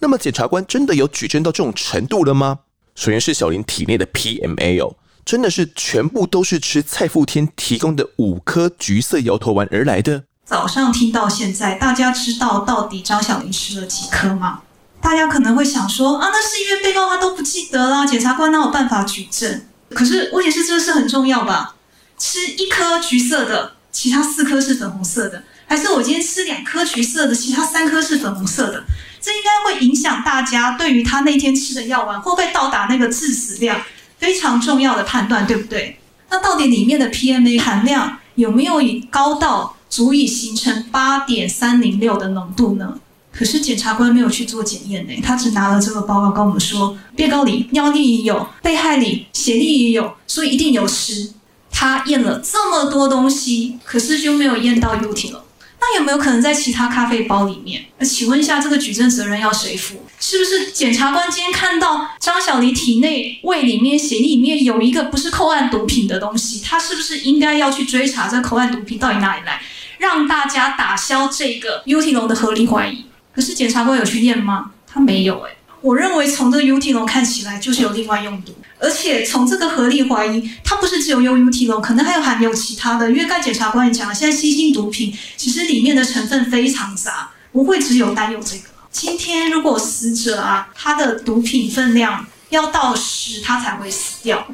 [0.00, 2.60] 那么检察官真的有举证到这种程度了吗？
[2.94, 10.24] 首先是小林体内的 PMA 哦，真的是全部都是吃蔡富天提供的五颗橘色摇头丸而来的。
[10.44, 14.62] 早上听到现在，大家知道到底张小林吃了几颗吗？
[15.00, 19.62] 大家可能会想说啊，那是因为被告他都不记得啦，检察官哪有办法举证？
[19.90, 21.76] 可是问题是这个是很重要吧？
[22.18, 28.84] 吃一颗橘色的，其他四颗是粉红色的，还是我今天吃两颗橘色的，其他三颗是粉红色的？
[29.20, 33.80] 这应该会影响大家对于他那天吃的药丸会不会到达那个致死量
[34.18, 35.98] 非常重要的判断，对不对？
[36.30, 42.98] 那到底里面的 PMA 含量有没有以高到足以形成八点三零六的浓度呢？
[43.32, 51.32] 可是检察官没有去做检验呢，他只拿了这个报告跟我们说，被告里尿液也有，被害里血液也有，所以一定有吃。
[51.72, 55.44] 他验了这么多东西，可是就没有验到 UT 了。
[55.80, 57.86] 那有没有可能在其他咖啡包里面？
[57.98, 60.04] 那请问一下，这个举证责任要谁负？
[60.20, 69.60] 是不是检察官今天看到张小黎体内胃里面、血里面有一个不是扣案毒品的东西，他是不是应该要去追查这个扣案毒品到底哪里来，
[69.98, 73.06] 让大家打消这个 UT 龙的合理怀疑？
[73.34, 74.72] 可是检察官有去验吗？
[74.86, 75.50] 他没有哎、
[75.82, 83.10] 我认为从这个 UT 龙看起来就是有另外用途，而且从这个合理怀疑，它不是只有用 UT 龙，可能还有含有其他的。
[83.10, 88.64] 因为刚才检察官也讲了，现在新兴毒品其实里面的成分非常杂，不会只有单有这个。
[88.90, 94.46] 今天如果死者啊，他的毒品分量要到十，他才会死掉。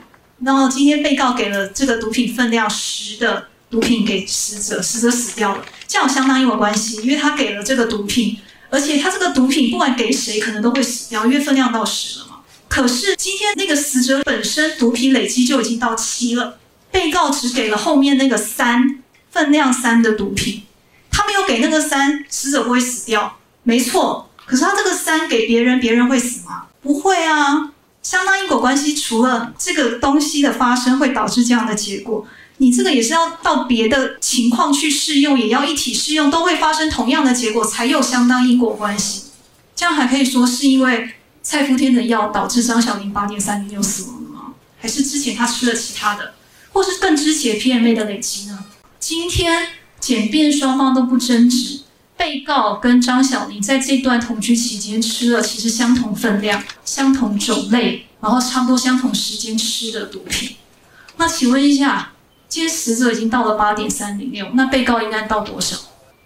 [0.44, 8.38] 然后今天被告给了这个毒品分量十的毒品给死者，死者死掉了，这样相当有关系，因为他给了这个毒品。
[8.70, 12.36] 而且他这个毒品不管给谁，可能都会死掉，因为分量到十了嘛。
[12.68, 16.58] 可是今天那个死者本身毒品累积就已经到七了，
[16.90, 20.62] 被告只给了后面那个三分量三的毒品，
[21.10, 24.30] 他没有给那个三，死者不会死掉，没错。
[24.44, 26.64] 可是他这个三给别人，别人会死吗？
[26.82, 27.72] 不会啊。
[28.02, 32.24] 相当因果关系，除了这个东西的发生会导致这样的结果。
[32.58, 39.24] 你这个也是要到别的情况去适用，也要一体适用，都会发生同样的结果，才有相当因果关系。
[39.74, 41.10] 这样还可以说是因为
[41.42, 44.54] 蔡福天的药导致张小玲八点三零六死亡了吗？
[44.78, 46.32] 还是之前他吃了其他的，
[46.72, 48.64] 或是更之前 PMA 的累积呢？
[48.98, 49.68] 今天
[50.00, 51.80] 检辩双方都不争执，
[52.16, 60.56] 被告跟张小玲在这段同居期间吃了其实相同分量、相同种类，然后差不多相同时间吃的毒品。
[61.18, 62.12] 那请问一下？
[62.48, 65.76] 今天死者已经到了八点三零六，那被告应该到多少？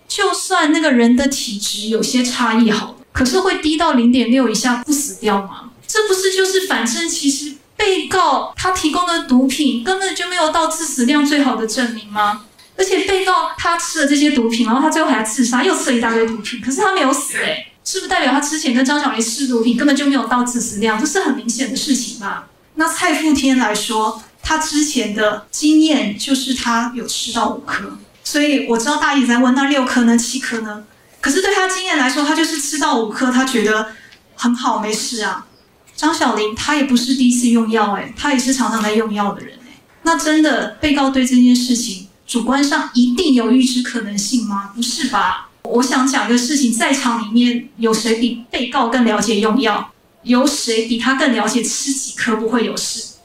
[0.06, 5.70] 就算那个人的体质有些差异好了，可是会低到零点六以下不死掉吗？
[5.86, 12.44] 这不是就是反正其实被告他提供的毒品根本就没有到致死量最好的证明吗？
[12.76, 20.98] 而且被告他吃了这些毒品，然后他最后还要自杀，又吃了一大堆毒品，可是他没有死诶、欸，是不是代表他之前跟张小雷吃毒品根本就没有到致死量？
[21.00, 22.48] 这是很明显的事情吧？
[22.74, 24.22] 那蔡富天来说。
[24.42, 30.16] 他之前的经验就是他有吃到五颗，所以我知道大爷在问，那六颗呢？
[30.16, 30.84] 七颗呢？
[31.20, 33.92] 可是对他经验来说，他就是吃到五颗，他觉得
[34.34, 35.46] 很好，没事啊。
[35.94, 39.80] 张小玲她也不是第一次用药，诶，她也是常常在用药的人，诶。
[40.02, 44.70] 那真的被告对这件事情主观上一定有预知可能性吗？
[44.74, 45.50] 不是吧？
[45.64, 49.92] 我想讲一个事情，在场里面有谁比被告更了解用药？
[50.22, 53.16] 有谁比他更了解吃几颗不会有事？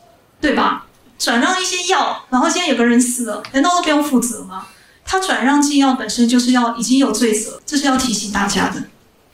[0.41, 0.84] 对吧？
[1.18, 4.68] 转让一些药，然后现在有个人死了，难道都不用负责吗？
[5.05, 8.84] 他转让禁药本身就是要已经有罪责，这是要提醒大家的。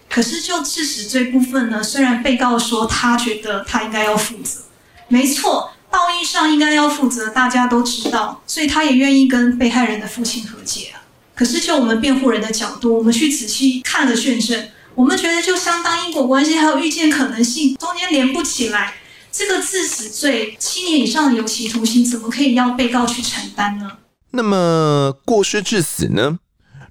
[0.10, 4.60] 可是就致死罪部分呢，虽然被告说他觉得他应该要负责，
[5.08, 11.00] 没错，道义上应该要负责，大家都知道，所以他也愿意跟被害人的父亲和解啊。
[11.34, 18.96] 可是就我们辩护人的角度，我们去仔细看了卷证，我们觉得就相当因果关系，还有预见可能性，中间连不起来。
[19.42, 23.98] 这个致死罪七年以上的有期徒刑，怎么可以要被告去承担呢？
[24.30, 26.38] 那么过失致死呢？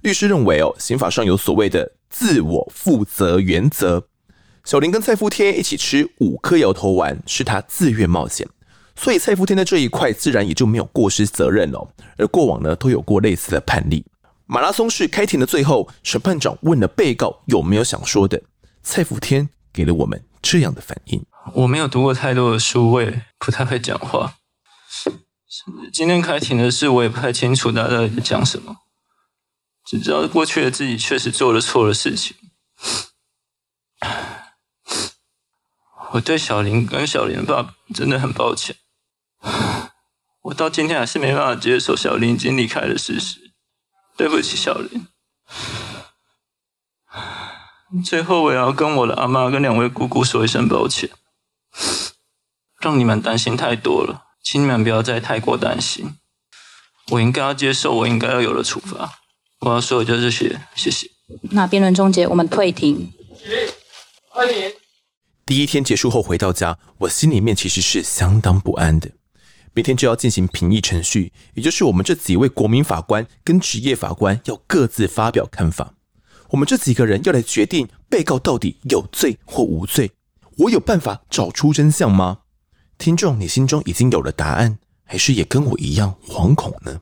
[0.00, 4.08] 律师认为哦，刑法上有所谓的自我负责原则。
[4.64, 8.48] 小林跟蔡富天一起吃五颗摇头丸，是他自愿冒险，
[8.96, 11.88] 所以蔡富天的这一块自然也就没有过失责任了。
[12.16, 14.04] 而过往呢，都有过类似的判例。
[14.46, 18.42] 马拉松式开庭的最后，审判长问了被告有没有想说的，
[18.82, 21.24] 蔡富天给了我们这样的反应。
[21.54, 24.34] 我没有读过太多的书，我也不太会讲话。
[25.92, 28.76] 今天开庭的事，我也不太清楚大家在讲什么，
[29.84, 32.36] 只知道过去的自己确实做了错的事情。
[36.12, 38.76] 我对小林跟小林的爸爸真的很抱歉，
[40.42, 43.52] 我到今天还是没办法接受小林已经离开的事实。
[44.16, 45.06] 对不起，小林。
[48.04, 51.10] 最后，我也要跟我的阿妈跟两位姑姑说一声抱歉。
[52.80, 56.16] 让你们担心太多了，请你们不要再太过担心。
[57.10, 59.20] 我应该要接受我应该要有的处罚。
[59.60, 61.08] 我要说的就这些，谢谢。
[61.50, 63.12] 那辩论终结，我们退庭。
[64.28, 64.72] 欢迎。
[65.44, 69.10] 第一天结束后回到家，我心里面其实是相当不安的。
[69.74, 75.94] 明天就要进行评议程序，也就是我们这几位国民法官跟职业法官要各自发表看法。
[76.50, 80.10] 我们这几个人要来决定被告到底有罪或无罪。
[80.58, 82.40] 我有办法找出真相吗？
[82.98, 87.00] 听众，你心中已经有了答案，还是也跟我一样惶恐呢？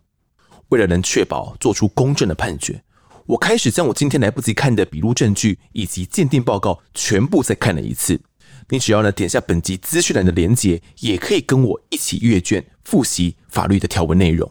[0.69, 2.83] 为了能确保做出公正的判决，
[3.27, 8.21] 我开始将我今天来不及看的笔录证据以及鉴定报告全部再看了一次。
[8.69, 14.51] 你只要呢点下本集资讯栏的连结，也可以跟我一起阅卷复习法律的条文内容。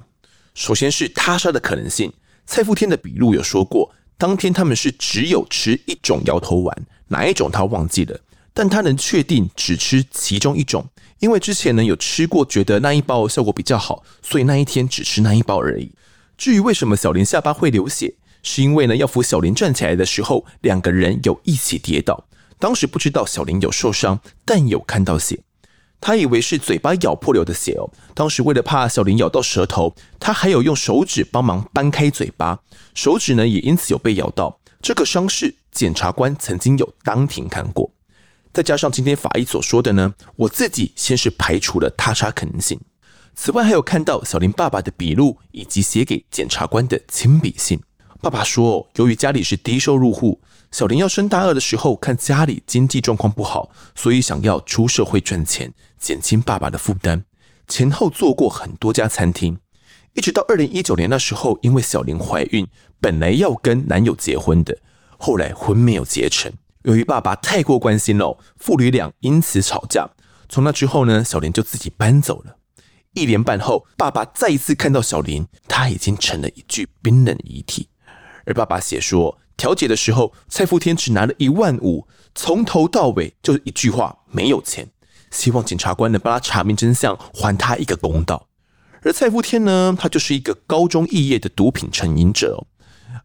[0.55, 2.11] 首先是他杀的可能性，
[2.45, 8.19] 蔡富天的笔录有说过，当天他们是只有吃一种摇头丸，哪一种他忘记了。
[8.57, 10.83] 但他能确定只吃其中一种，
[11.19, 15.93] 因为之前呢有吃过，觉得那一包效果比较好，所以那一天只吃那一包而已。
[16.35, 22.25] 至于为什么小林下巴会流血，是因为呢要扶小林站起来的时候，两个人有一起跌倒，
[22.57, 25.39] 当时不知道小林有受伤，但有看到血，
[26.01, 27.87] 他以为是嘴巴咬破流的血哦。
[28.15, 32.59] 当时为了怕小林咬到舌头，他还有用手指帮忙掰开嘴巴，
[32.95, 34.59] 手指呢也因此有被咬到。
[34.81, 37.91] 这个伤势，检察官曾经有当庭看过。
[38.57, 42.79] 再加上今天法医所说的呢，我自己先是排除了他杀可能性。
[43.35, 47.79] 此外，还有看到小林爸爸的笔录以及写给检察官的亲笔信。
[48.19, 50.41] 爸爸说，由于家里是低收入户，
[50.71, 57.23] 小林要升大二的时候，看家里经济状况不好，所以想要出社会赚钱，减轻爸爸的负担。
[57.67, 59.59] 前后做过很多家餐厅，
[60.15, 62.67] 一直到二零一九年那时候，因为小林怀孕，
[62.99, 64.75] 本来要跟男友结婚的，
[65.19, 66.51] 后来婚没有结成。
[66.87, 70.09] 由于爸爸太过关心了，父女俩因此吵架。
[70.47, 72.55] 从那之后呢，小林就自己搬走了。
[73.13, 77.89] 一年半后，爸爸再一次看到小林，他已经成了一具冰冷遗体。
[78.45, 84.87] 而爸爸写说，调解的时候，蔡富天只拿了一万五，从头到尾就是一句话：没有钱。
[85.29, 88.47] 希望检察官能帮他查明真相，还他一个公道。
[89.01, 92.65] 而蔡富天呢，他就是一个高中肄业的毒品成瘾者。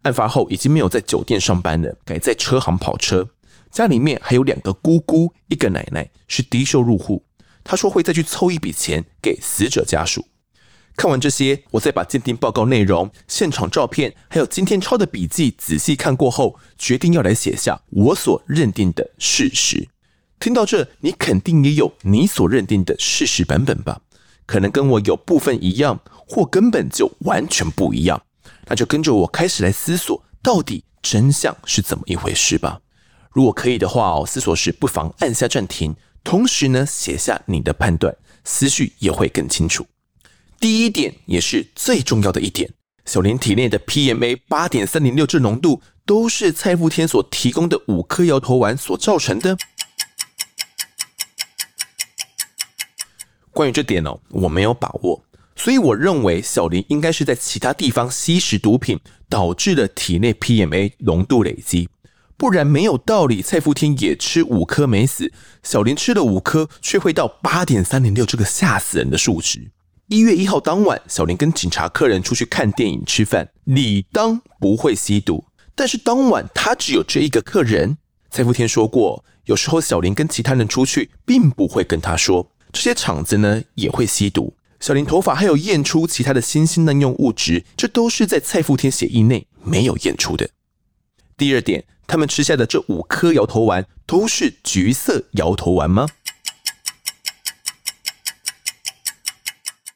[0.02, 3.28] 案发后，已经没有在酒店上班了，改在车行跑车。
[3.72, 7.24] 家里面还有两个姑姑，一个奶奶是低收入户。
[7.64, 10.26] 他说会再去凑一笔钱给死者家属。
[10.94, 19.88] 看完这些，我再把鉴定报告内容、现场照片，还有今天抄的笔记仔细看过后，决定要来写下我所认定的事实。
[20.38, 24.02] 听到这，你肯定也有你所认定的事实版本吧？
[24.44, 25.98] 可能跟我有部分一样，
[26.28, 28.20] 或根本就完全不一样。
[28.66, 32.80] 那就跟着我开始来思索，到底真相是怎么一回事吧。
[33.32, 38.14] 如果可以的话哦，思索时不妨按下暂停，同时呢写下你的判断，
[38.44, 39.86] 思绪也会更清楚。
[40.60, 42.70] 第一点也是最重要的一点，
[43.06, 49.56] 小林体内的 PMA 八点三零六这浓度都是蔡富天所提供的五颗摇头丸所造成的？
[53.50, 55.24] 关于这点哦，我没有把握，
[55.56, 61.88] 所以我认为小林应该是在其他地方吸食毒品，导致了体内 PMA 浓度累积，
[62.42, 63.40] 不然没有道理。
[63.40, 65.32] 蔡富天也吃五颗没死，
[65.62, 69.70] 小林吃了五颗却会到八点三零六这个吓死人的数值。
[70.08, 75.44] 一月一号当晚，小林跟警察客人出去看电影吃饭，理当不会吸毒，
[75.76, 77.96] 但是当晚他只有这一个客人。
[78.28, 82.50] 蔡富天说过，有时候小林跟其他人出去，并不会跟他说。
[82.72, 90.50] 这些场子呢也会吸毒，小林头发还有验出其他的新兴滥用物质，这都是在蔡富天血液内没有验出的。
[91.36, 96.06] 第二点，他们吃下的这五颗摇头丸都是橘色摇头丸吗？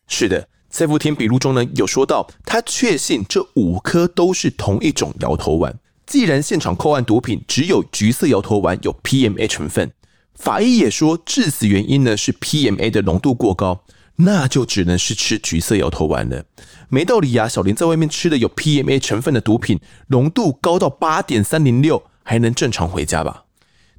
[0.09, 5.79] 是的，蔡富天笔录中呢有说到，他确信这五颗都是同一种摇头丸。
[6.07, 9.93] 既然现场扣案毒品只有橘色摇头丸有 PMA 成分。
[10.35, 13.85] 法医也说，致死原因呢是 PMA 的浓度过高，
[14.17, 16.45] 那就只能是吃橘色摇头丸了。
[16.89, 23.45] 没道理呀，小林在外面吃的有 PMA 成分的毒品，浓度高到八点三零六，还能正常回家吧？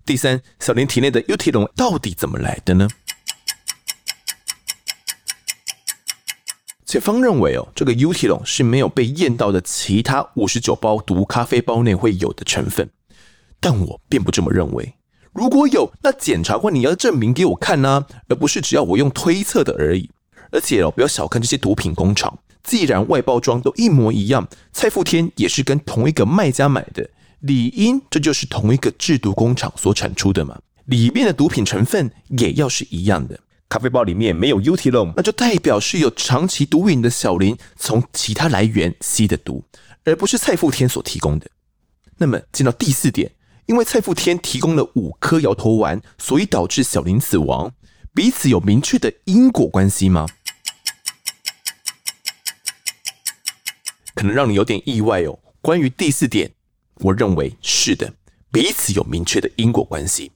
[0.06, 2.88] 第三，小林体内的 U T 龙到底怎么来的呢？
[6.86, 12.90] 检方认为哦，这个 U T 龙是没有被验到的其他五十九包毒咖啡包内会有的成分，
[13.60, 14.96] 但我并不这么认为。
[15.38, 20.10] 如果有，那检察官你要证明给我看呐、啊，而不是只要我用推测的而已。
[20.52, 27.08] 而且哦，不要小看这些毒品工厂，既然外包装都一模一样，蔡富天也是跟同一个卖家买的，
[27.42, 30.58] 理应这就是同一个制毒工厂所产出的嘛。
[30.86, 33.40] 里面的毒品成分也要是一样的。
[33.70, 39.64] 咖啡包里面没有 Utilon，那就代表是有长期毒瘾的小林从其他来源吸的毒，
[40.04, 41.46] 而不是蔡富天所提供的。
[42.18, 43.30] 那么进到第四点。
[43.68, 47.74] 因为蔡富天提供了五颗摇头丸，所以导致小林死亡，
[48.14, 50.26] 彼此有明确的因果关系吗？
[54.16, 55.38] 可能让你有点意外哦。
[55.62, 56.50] 关于第四点，
[57.02, 58.14] 我认为是的，
[58.52, 60.32] 彼此有明确的因果关系。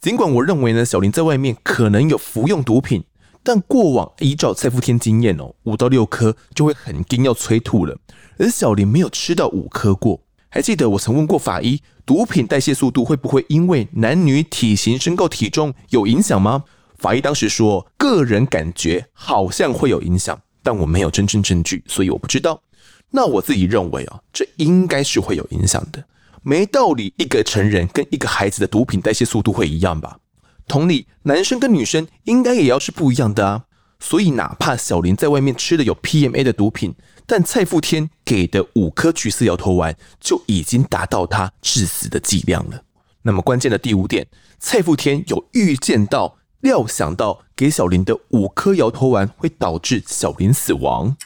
[0.00, 3.04] 尽管我认为呢，小林在外面可能有服用毒品，
[3.44, 7.96] 但过往依照蔡富天经验哦，五到六颗就会很惊要催吐了，
[8.38, 10.25] 而小林没有吃到五颗过。
[10.48, 16.64] 还记得我曾问过法医，毒品代谢速度会不会因为男女体型、身高、体重有影响吗？
[16.96, 22.62] 法医当时说，个人感觉好像会有影响，但我没有真正证据，所以我不知道。
[23.10, 26.04] 那我自己认为啊，这应该是会有影响的。
[26.42, 30.18] 没道理，一个成人跟一个孩子的毒品代谢速度会一样吧？
[30.66, 33.64] 同理，男生跟女生应该也要是不一样的啊。
[33.98, 36.94] 所以，哪怕小林在外面吃的有 PMA 的毒品，
[37.26, 42.82] 但蔡富天给的五颗橘色摇头丸就已经达到他致死的剂量了。
[43.22, 44.26] 那么，关键的第五点，
[44.60, 51.16] 蔡富天有预见到、料想到给小林的五颗摇头丸会导致小林死亡。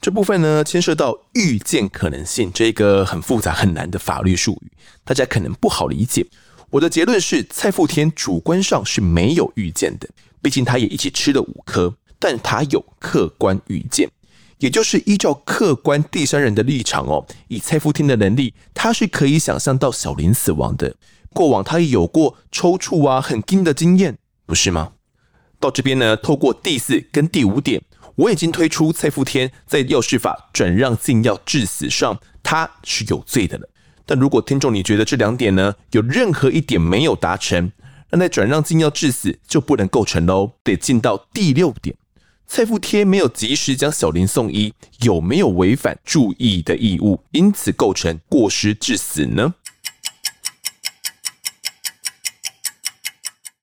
[0.00, 4.70] 这部分呢，牵涉到预见可能性这个很复杂很难的法律术语，
[5.04, 6.24] 大家可能不好理解。
[6.70, 10.08] 我的结论是，蔡富天主观上是没有预见的，
[10.42, 14.08] 毕竟他也一起吃了五颗，但他有客观预见，
[14.58, 20.94] 也就是依照客观第三人的立场哦，以蔡富天的能力，他是可以想象到小林死亡的。
[21.32, 24.16] 过往他也有过抽搐啊、很惊的经验，
[24.46, 24.92] 不是吗？
[25.60, 27.82] 到这边呢，透过第四跟第五点，
[28.14, 33.68] 我已经推出蔡富天在药事法转让禁药致死上，他是有罪的了。
[34.06, 37.72] 但如果听众你觉得这两点呢，有任何一点没有达成，
[38.10, 41.96] 那在转让金要致死就不能构成喽，得进到第六点。
[42.46, 49.54] 蔡富天没有及时将小林送医，有没有违反注意的义务，因此构成过失致死呢？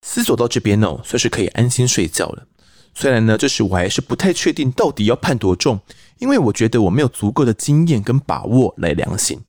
[0.02, 2.46] 思索到这边哦，算是可以安心睡觉了。
[2.94, 5.80] 虽然呢，这时我还是不太确定到底要判多重，
[6.20, 9.42] 因为我觉得我没有足够的经验跟把握来量刑。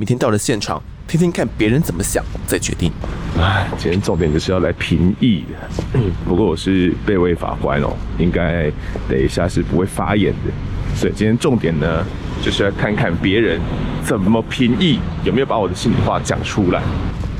[0.00, 2.90] 明天到了现场，听听看别人怎么想，再决定。
[3.36, 6.00] 哎，今天重点就是要来评议的。
[6.24, 8.72] 不过我是被位法官哦，应该
[9.10, 10.96] 等一下是不会发言的。
[10.96, 12.02] 所以今天重点呢，
[12.42, 13.60] 就是要看看别人
[14.02, 16.82] 怎么评议，有没有把我的心里话讲出来。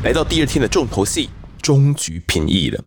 [0.05, 1.31] 来到第二天的重头戏，
[1.63, 2.79] 终局评议了。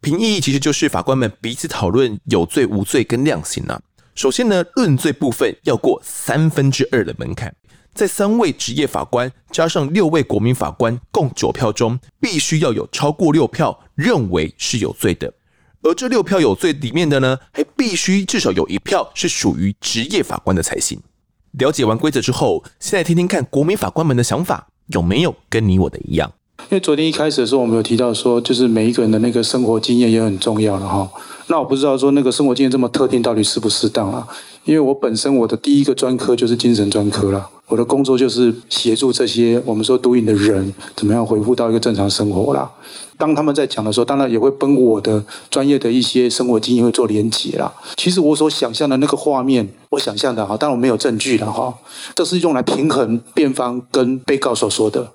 [0.00, 3.78] 评议其实就是法官们彼此讨论有罪无罪跟量刑啊。
[4.14, 7.54] 首先呢，论罪部分要过三分之二的门槛。
[7.98, 15.34] 在三位职业法官加上六位国民法官共九票中，必须要有超过六票认为是有罪的，
[15.82, 21.00] 而这六票有罪里面的呢，还必须至少有一票是属于职业法官的才行。
[21.58, 26.32] 了解完规则之后，现在听听看国民法官们的想法有没有跟你我的一样？
[26.70, 31.10] 因为昨天一开始的时候，我们有提到说，就是每一个人的那个生活经验也很重要了哈。
[31.48, 34.28] 那我不知道说那个生活经验这么特定，到底适不适当啊？
[34.62, 42.70] 因为我本身我的第一个专科就是精神专科啦，我的工作就是协助这些我们说毒瘾的人怎么样恢复到一个正常生活啦。
[43.18, 47.72] 当他们在讲的时候，当然也会跟我的专业的一些生活经验会做连结啦。
[47.96, 51.74] 其实我所想象的那个画面，我想象的哈，当然我没有证据了哈，
[52.14, 55.12] 这是用来平衡辩方跟被告所说的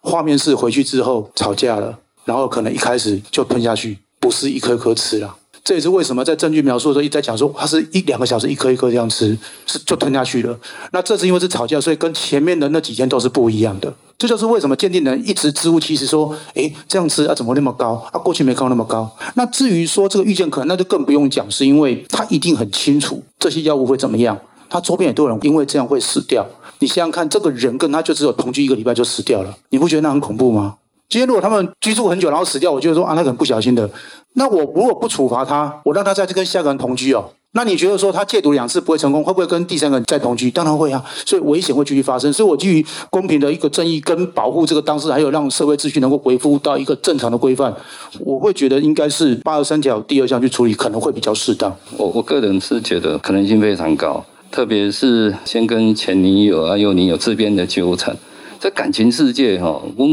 [0.00, 5.36] 画面是回去之后吵架了，然后可能一开始就吞下去，不是一颗颗吃了。
[5.64, 10.58] 这也是为什么在证据描述的时候一直在讲说，他是一两个小时一颗一颗这样吃，是就吞下去了。
[10.90, 13.92] 那这是因为是吵架，所以跟前面的那几天都是不一样的。
[14.18, 17.94] 这就是为什么鉴定人一直支吾其词说，诶，这样吃啊怎么那么高？
[18.12, 19.08] 啊过去没高那么高。
[19.34, 24.36] 那至于说这个预见可能，那就更不用讲，是因为他一定很清楚这些药物会怎么样。
[24.68, 26.44] 他周边也都有人因为这样会死掉。
[26.78, 30.76] 你想想看，这个人跟他就只有同居一个礼拜就死掉了，你不觉得那很恐怖吗？
[31.12, 33.86] 今天如果他们居住很久然后死掉，我就会说啊，那可能不小心的。
[34.32, 40.50] 那我如果不处罚他，我让他再去跟下个人同居哦，那你觉得说他戒毒两次不会成功，会不会跟第三个人再同居？
[40.50, 42.32] 当然会啊，所以危险会继续发生。
[42.32, 47.74] 所以我基于公平的一个正义跟保护这个当事人，还有让社会秩序能够恢复到一个正常的规范，
[48.20, 51.76] 我会觉得应该是八十三条第二项去处理，可能会比较适当。
[51.98, 58.16] 我我个人是觉得可能性非常高，特别是先跟前女友啊、幼女友这边的纠缠。
[58.62, 60.06] 这感情世界哈，我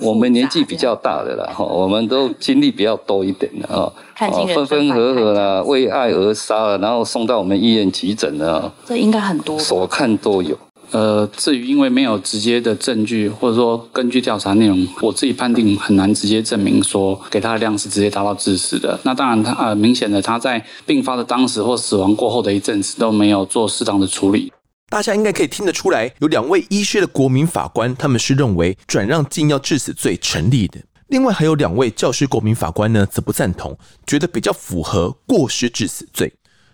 [0.00, 3.86] 我们年纪比较大的了哈，我们都经历比较多一点的啊，
[4.52, 10.58] 分分合合啦，为爱而杀了，然后送到我们医院急诊了，这应该很多，所看都有。
[10.90, 18.98] 呃，至于因为没有直接的证据，或者说根据调查内容，我自己判定很难直接证明说给他的量是直接达到致死的。
[19.04, 24.52] 那当然他，他呃明显的他在病发的当时或死亡过后的一阵子都没有做适当的处理。
[24.92, 30.78] 大家应该可以听得出来，有两位医师的国民法官，他们是认为转让禁药致死罪成立的。
[31.06, 33.74] 另外还有两位教师国民法官呢，则不赞同，
[34.06, 36.30] 觉得比较符合过失致死罪。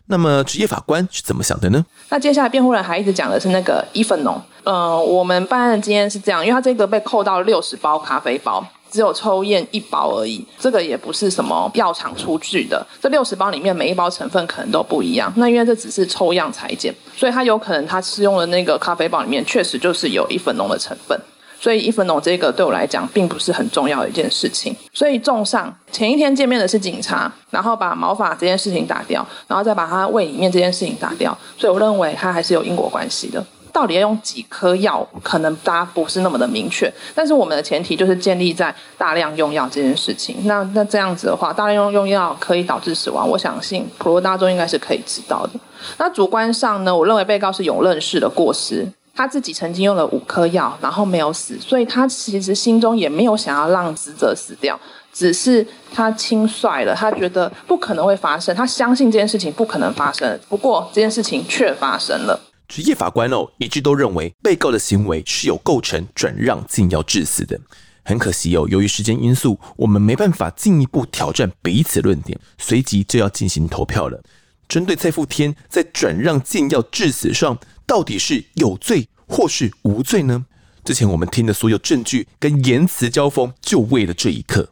[0.06, 1.86] 那么职业法官是怎么想的呢？
[2.08, 4.42] 那接下来辩护人还一直讲的是那个伊芬农。
[4.64, 8.66] 呃，我们办案的经验是这样，因为他这个被扣到六十包咖啡包。
[8.90, 12.86] 只有抽验一包而已，这个也不是什么药厂出具的。
[13.00, 15.32] 这六十包里面每一包成分可能都不一样。
[15.36, 21.18] 那因为这只是抽样裁剪，所以它有可能它使用的那个咖啡包里面确实就是有伊芬农的成分。
[21.60, 24.72] 所以伊芬农这个对我来讲并不是很重要的一件事情。
[24.92, 31.36] 所以综上，前一天见面的是警察，然后把毛发这件事情打掉，然后再把他胃里面这件事情打掉。
[31.56, 33.44] 所以我认为它还是有因果关系的。
[33.78, 36.92] 到底要用几颗药，可能大家不是那么的明确。
[37.14, 40.34] 但是我们的前提就是建立在大量用药这件事情。
[40.46, 45.60] 那那这样子的话，大量用用药可以导致死亡，我相信普罗大众应该是可以知道的。
[45.96, 54.76] 那主观上呢，我认为被告是有认识的过失，他自己曾经用了五颗药，然后没有死，所以他其实心中也没有想要让死者死掉，
[55.12, 55.64] 只是
[55.94, 60.36] 他轻率了，他觉得不可能会发生，他相信这件事情不可能发生。
[60.48, 62.40] 不过这件事情却发生了。
[62.68, 67.58] 职业法官哦，一致都认为被告的行为是有构成转让禁药致死的。
[68.04, 74.22] 很可惜哦，由于时间因素，我们没办法进一步挑战彼此论点，随即就要进行投票了。
[74.68, 80.44] 针对蔡富天在转让禁药致死上，到底是有罪或是无罪呢？
[80.84, 84.70] 之前我们听的所有证据跟言辞交锋，就为了这一刻。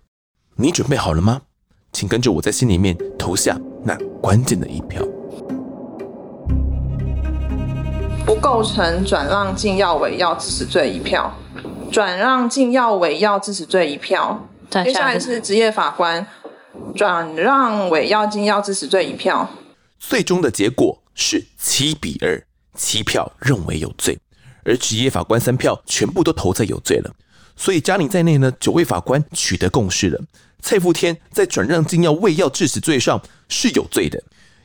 [0.57, 1.43] 你准备好了吗？
[1.93, 5.03] 请跟着我在心里面投下那关键的一票。
[8.27, 11.33] 不构成转让禁药伪药致死罪一票，
[11.93, 14.49] 转让禁药伪药致死罪一票。
[14.69, 16.27] 接下来是职业法官，
[16.97, 19.49] 转让伪药禁药致死罪一票。
[20.01, 24.19] 最终的结果是七比二，七票认为有罪，
[24.65, 27.13] 而职业法官三票全部都投在有罪了。
[27.55, 30.21] 所以加你在内呢，九位法官取得共识了，
[30.61, 34.21] 蔡富天在转让禁药伪药致死罪上是有罪的。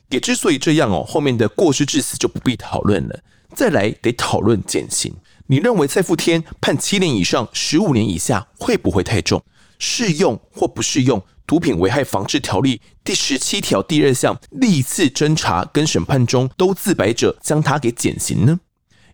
[0.09, 3.20] 也之所以这样哦，后面的过失致死就不必讨论了。
[3.54, 5.14] 再来得讨论减刑，
[5.47, 9.43] 你认为蔡富天判七年以上十五年以下会不会太重？
[9.78, 18.60] 适用或不适用《毒品危害防治条例》第十七条第二项历次侦查跟审判中都自白者，将他给减刑呢？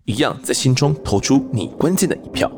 [0.05, 2.51] 一样在心中投出你关键的一票。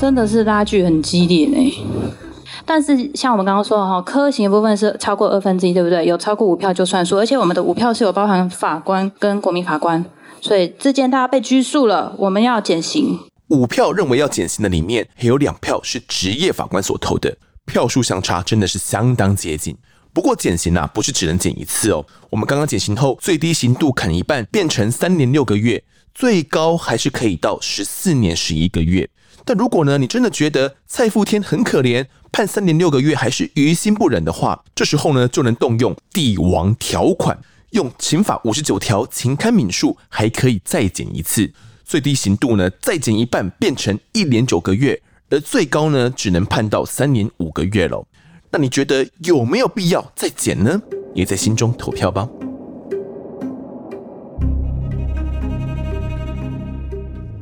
[0.00, 2.23] 真的是拉锯很激烈呢。
[2.66, 6.04] 但是像我们刚刚说的哈，科刑的部分是超过二分之一，对不对？
[6.06, 10.04] 有超过五票就算数，而且我们的五票是有包含法官跟国民法官，
[10.40, 13.18] 所以之间大家被拘束了，我们要减刑。
[13.48, 17.36] 五票认为要减刑的里面，还有两票是职业法官所投的，
[17.66, 19.76] 票数相差真的是相当接近。
[20.14, 22.06] 不过减刑啊，不是只能减一次哦。
[22.30, 25.84] 我们刚刚减刑后，最低刑度砍一半，变成三年六个月，
[26.14, 29.10] 最高还是可以到十四年十一个月。
[29.44, 37.38] 但如果呢，你真的觉得蔡富天很可怜，判三年六个月还是于心不忍的话，这时候呢，就能动用帝王条款，
[37.70, 41.52] 用刑法五十九条情堪悯恕，还可以再减一次，
[41.84, 48.04] 最低刑度呢再减一半，变成一年九个月，而最高呢只能判到三年五个月喽。
[48.50, 50.82] 那你觉得有没有必要再减呢？
[51.14, 52.28] 也在心中投票吧。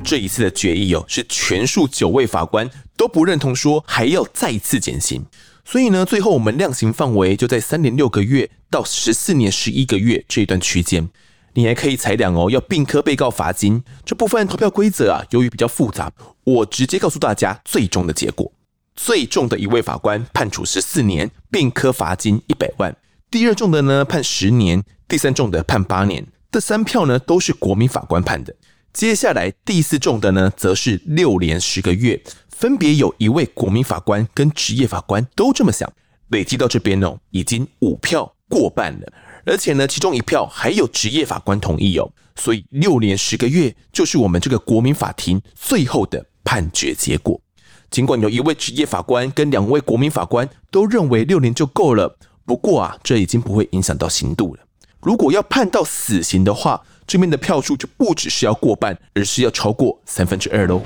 [0.03, 5.25] 这一次的决议哦，是全数九位法官都不认同，说还要再次减刑。
[5.65, 11.09] 所以呢，最后我们量刑范围就在三年六个月到十四年十一个月这一段区间。
[11.55, 13.83] 你还可以裁量哦，要并科被告罚金。
[14.03, 16.11] 这部分投票规则啊，由于比较复杂，
[16.43, 18.51] 我直接告诉大家最终的结果。
[18.95, 22.91] 最重的一位法官判处十四年，并科罚金一百万；
[23.31, 26.25] 第二重的呢判十年，第三重的判八年。
[26.51, 28.53] 这三票呢都是国民法官判的。
[28.93, 35.91] 接下来第四重的呢则是六年十个月，分别有一位国民法官跟职业法官都这么想。
[36.29, 39.13] 累计到这边哦，已经五票过半了，
[39.45, 47.41] 而且呢其中一票还有职业法官同意哦，所以六年十个月就是我们这个国民法庭最后的判决结果。
[47.89, 52.15] 尽管有一位职业法官跟两位国民法官都认为六年就够了，
[52.45, 54.61] 不过啊，这已经不会影响到刑度了。
[55.01, 60.81] 如果要判到死刑的话，这边的票数就不只是要过半，而是要超过三分之二喽。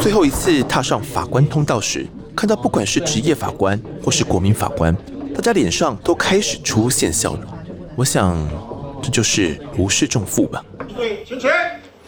[0.00, 4.94] 最后一次踏上法官通道时，看到不管是职业法官或是国民法官，
[5.34, 7.44] 大家脸上都开始出现笑容。
[7.94, 8.36] 我想，
[9.00, 10.64] 这就是如释重负吧。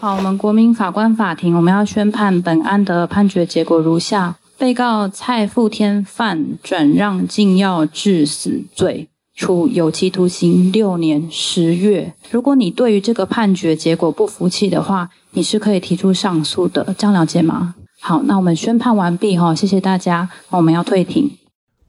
[0.00, 12.14] 好，我们国民法官法庭，我们要宣判本案的判决结果如下：被告蔡富天犯转让禁药致死罪，处有期徒刑六年十月。
[12.30, 17.74] 如果你对于这个判决结果不服气的话，你是可以提出上诉的，这样了解吗？
[18.00, 21.38] 好，那我们宣判完毕哈，谢谢大家，我们要退庭。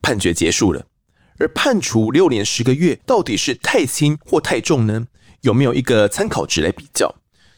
[0.02, 0.86] 判决结束了，
[1.38, 5.06] 而判处六年十个月到底是太轻或太重呢？
[5.42, 7.14] 有没有一个参考值来比较？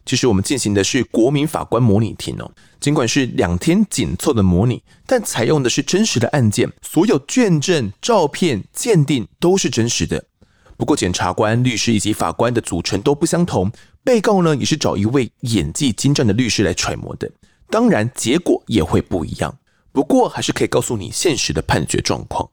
[0.06, 10.26] 其实我们进行的是国民法官模拟庭哦，尽管是两天紧凑的模拟，但采用的是真实的案件，所有卷证、照片、鉴定都是真实的。
[10.78, 13.72] 不过检察官、律师以及法官的组成都不相同，
[14.04, 17.30] 被告呢也是找一位演技精湛的律师来揣摩的，
[17.70, 19.58] 当然结果也会不一样。
[19.92, 22.48] 不过还是可以告诉你现实的判决状况，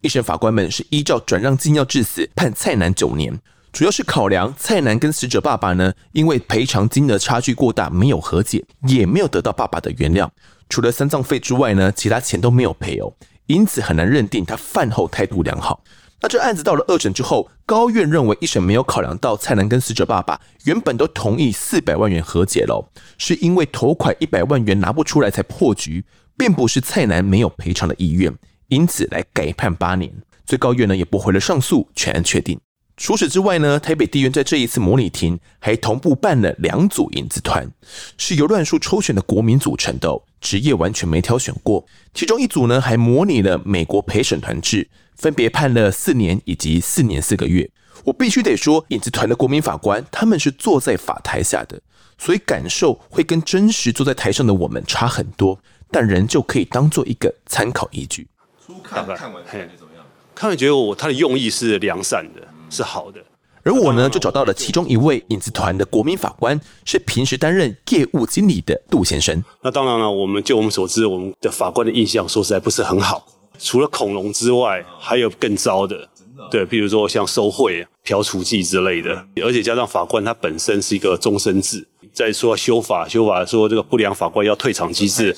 [0.00, 3.38] 一审法官们是依照转让禁药致死判蔡男九年。
[3.76, 10.26] 主要是考量蔡男跟死者爸爸呢，因为赔偿金额差距过大，没有和解，也没有得到爸爸的原谅。
[10.70, 13.12] 除了丧葬费之外呢，其他钱都没有赔哦，
[13.44, 15.84] 因此很难认定他饭后态度良好。
[16.22, 22.82] 那这案子到了二审之后，高院认为一审没有考量到蔡男跟死者爸爸原本都同意四百万元和解喽，
[23.18, 26.02] 是因为头款一百万元拿不出来才破局，
[26.38, 28.34] 并不是蔡男没有赔偿的意愿，
[28.68, 30.10] 因此来改判八年。
[30.46, 32.58] 最高院呢也驳回了上诉，全案确定。
[32.96, 37.70] 除此之外呢，台北地院在这一次模拟庭还同步办了两组影子团，
[38.16, 41.86] 是由乱数抽选的国民组成的，职业完全没挑选过。
[42.14, 47.70] 其中一组呢，还模拟了美国陪审团制，分别判了四年以及四年四个月。
[48.04, 51.78] 我必须得说，影子团的国民法官他们是坐在法台下的，
[52.16, 55.58] 所以感受会跟真实坐在台上的我们差很多，
[55.90, 58.26] 但仍旧可以当做一个参考依据。
[58.66, 60.02] 初看看完感觉怎么样？
[60.34, 62.48] 看完觉得我他的用意是良善的。
[62.68, 63.20] 是好的，
[63.62, 69.42] 而我呢，就找到了其中一位影子团的国民法官，是平时担任业务经理的杜先生。
[69.62, 73.26] 那当然了，我们就我们所知，我们的法官的印象说实在不是很好。
[73.58, 76.08] 除了恐龙之外，还有更糟的，
[76.50, 79.26] 对，比如说像收贿、嫖娼妓之类的。
[79.42, 85.34] 而且加上法官他本身是一个终身制，再说修法，修法说这个不良法官要退场机制。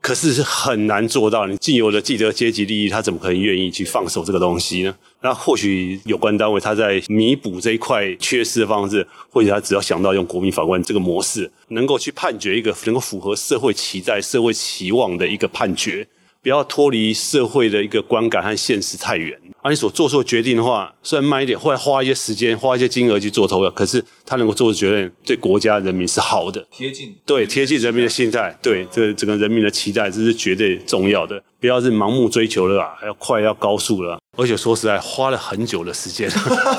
[0.00, 4.94] 可是是很难做到，你既有的既得阶级利益，他怎么可能愿意去放手这个东西呢？
[5.20, 16.06] 那或许有关单位他在弥补这一块缺失的方式，或许他只要想到用国民法官这个模式，能够去判决一个能够符合社会期待、社会期望的一个判决。
[16.40, 19.36] 不要脱离社会的一个观感和现实太远，
[19.66, 31.42] 而你所做出的决定的话，虽然慢一点，或者花一些时间、花一些金额去做投票，可是他能够做的决定对国家人民是好的，贴近对贴近人民的心态，对这个整个人民的期待，这是绝对重要的。
[31.58, 36.30] 不要是盲目追求了啊，还要快要高速了，而且说实在，花了很久的时间，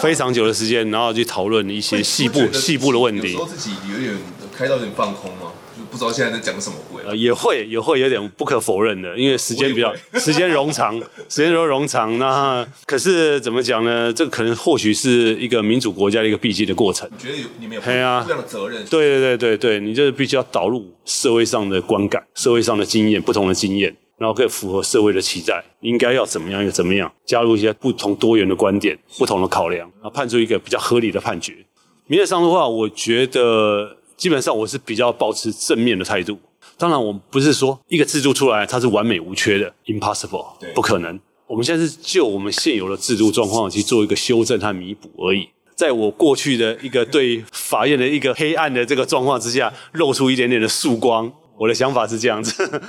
[0.02, 3.34] 非常久的时间，然后去讨论一些细部细部的问题。
[3.34, 4.16] 有时候自己有点
[4.56, 5.52] 开到有点放空吗？
[5.78, 6.76] 就不知道现在在讲什么。
[7.08, 11.00] 呃，也会也会有点不可否认的，因为时间比较 时间冗长，
[11.30, 12.18] 时间都冗长。
[12.20, 14.12] 那可是怎么讲呢？
[14.12, 17.10] 这个可能或许是一个民主国家的一个必经的过程。
[17.18, 18.84] 觉得有你们有对啊这样的责任？
[18.86, 23.96] 对对对对对，你就是必须要导入社会上的观感、社会上的经验、不同的经验。
[24.20, 31.54] 然后可以符合社会的期待，应该要怎么样又怎么样，加入一些不同多元的观点、不同的考量，然后判出一个比较合理的判决。
[32.08, 36.40] 名义上的话，我觉得基本上我是比较保持正面的态度。
[36.78, 41.20] 当然，我们不是说一个制度出来它是完美无缺的，impossible，不可能。
[41.48, 45.50] 我们现在是就我们现有的制度状况去做一个修正和弥补而已。
[45.76, 51.32] 在我过去的一个对法院的一个黑暗的这个状况之下，露出一点点的曙光。
[51.58, 52.82] 我的想法是这样子。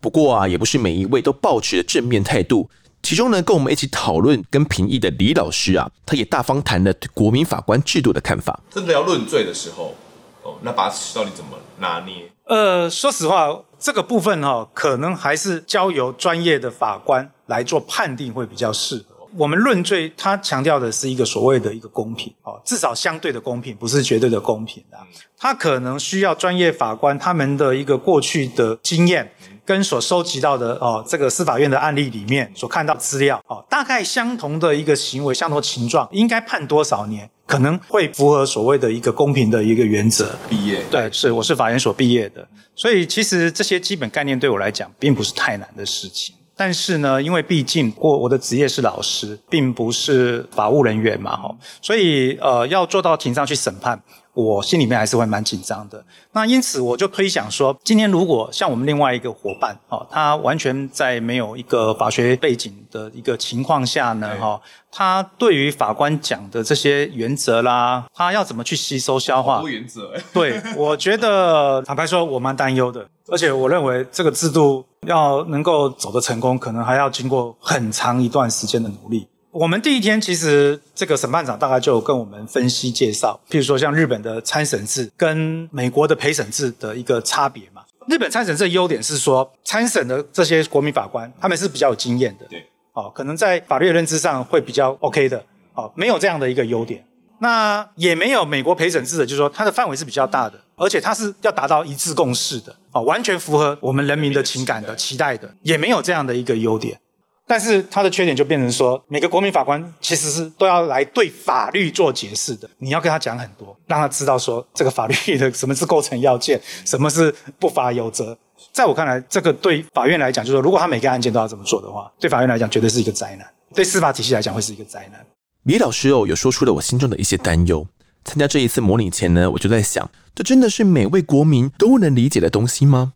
[0.00, 2.68] 不过啊，也不是每一位都抱持着正面态度。
[3.02, 8.60] 其中呢，跟我们一起讨论跟评议的李老师啊，他也大方谈了对国民法官制度的看法。
[8.70, 9.94] 真的要论罪的时候，
[10.42, 12.30] 哦，那把尺到底怎么拿捏？
[12.46, 19.28] 呃，说实话，这个部分哈、可能还是交由专业的法官来做判定会比较适合。
[19.36, 24.96] 我们论罪，它强调的是一个所谓的一个公平，哦，至少相对的公平，不是绝对的公平的。
[25.36, 29.32] 他可能需要专业法官他们的一个过去的经验。
[29.66, 40.30] 跟所收集到的哦，这个司法院的案例里面所看到的资料哦，大概相同的一个行为，相同的情状，应该判多少年，可能会符合所谓的一个公平的一个原则。
[40.48, 42.46] 毕业对，是我是法研所毕业的，
[42.76, 46.34] 所以其实这些基本概念对我来讲并不是太难的事情。
[46.58, 54.00] 但是呢，因为毕竟过我的职业是老师，并不是法务人员嘛，哈，所以呃，要做到庭上去审判。
[54.36, 56.04] 我心里面还是会蛮紧张的。
[56.32, 64.60] 那因此我就推想说，今天如果像我们另外一个伙伴，哦，他完全在没有一个法学背景的一个情况下呢，哈，
[64.92, 69.62] 他对于法官讲的这些原则啦，他要怎么去吸收消化？
[69.66, 70.12] 原则。
[70.34, 73.08] 对，我觉得坦白说，我蛮担忧的。
[73.28, 79.26] 而且我认为这个制度要能够走得成功，可能还要经过很长一段时间的努力。
[79.58, 87.80] 我们第一天其实这个审判长大概就有跟我们分析介绍，譬如说像日本的参审制跟美国的陪审制的一个差别嘛。
[88.06, 95.42] 日本参审制的优点是说，参审的这些国民法官他们是比较有经验的，对，哦，可能在法律的认知上会比较 OK 的，
[95.72, 97.02] 哦，没有这样的一个优点。
[97.38, 107.00] 那也没有美国陪审制的，就是说它的范围是比较大的，而且它是要达到一致共识的，哦，完全符合我们人民的情感的期待的，也没有这样的一个优点。
[107.46, 112.68] 但是他的缺点就变成说，每个国民法官其实是都要来对法律做解释的。
[112.78, 118.36] 你要跟他讲很多，让他知道说这个法律的什么是构成要件，什么是不法有责。
[118.72, 125.24] 在我看来，这个对法院来讲，就是说，如果他每个案件都要这么做的话，对法院来讲绝对是一个灾难，对司法体系来讲会是一个灾难。
[125.62, 127.86] 李老师哦，有说出了我心中的一些担忧。
[128.24, 133.12] 参加这一次模拟前呢，我就在想，这真的是每位国民都能理解的东西吗？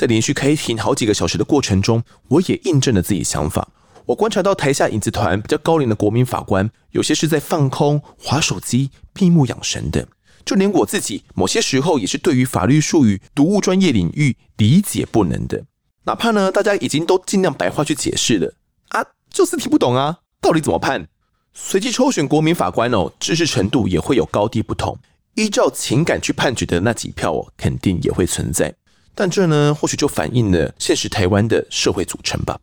[0.00, 3.68] 在连续开庭好几个小时的过程中，我也印证了自己想法。
[4.06, 10.08] 我观察到台下影子团比较高龄的国民法官，有些是在放空、滑手机、闭目养神的。
[10.42, 15.66] 就连我自己，某些时候也是对于法律术语、读物专业领域理解不能的。
[16.04, 18.54] 哪怕呢，大家已经都尽量白话去解释了
[18.88, 21.06] 啊，就是听不懂啊，到底怎么判？
[21.52, 24.98] 随机抽选国民法官哦，知识程度也会有高低不同。
[25.34, 28.74] 依照情感去判决的那几票哦，肯定也会存在。
[29.14, 32.58] 但这呢，或许就反映了现实台湾的社会组成吧。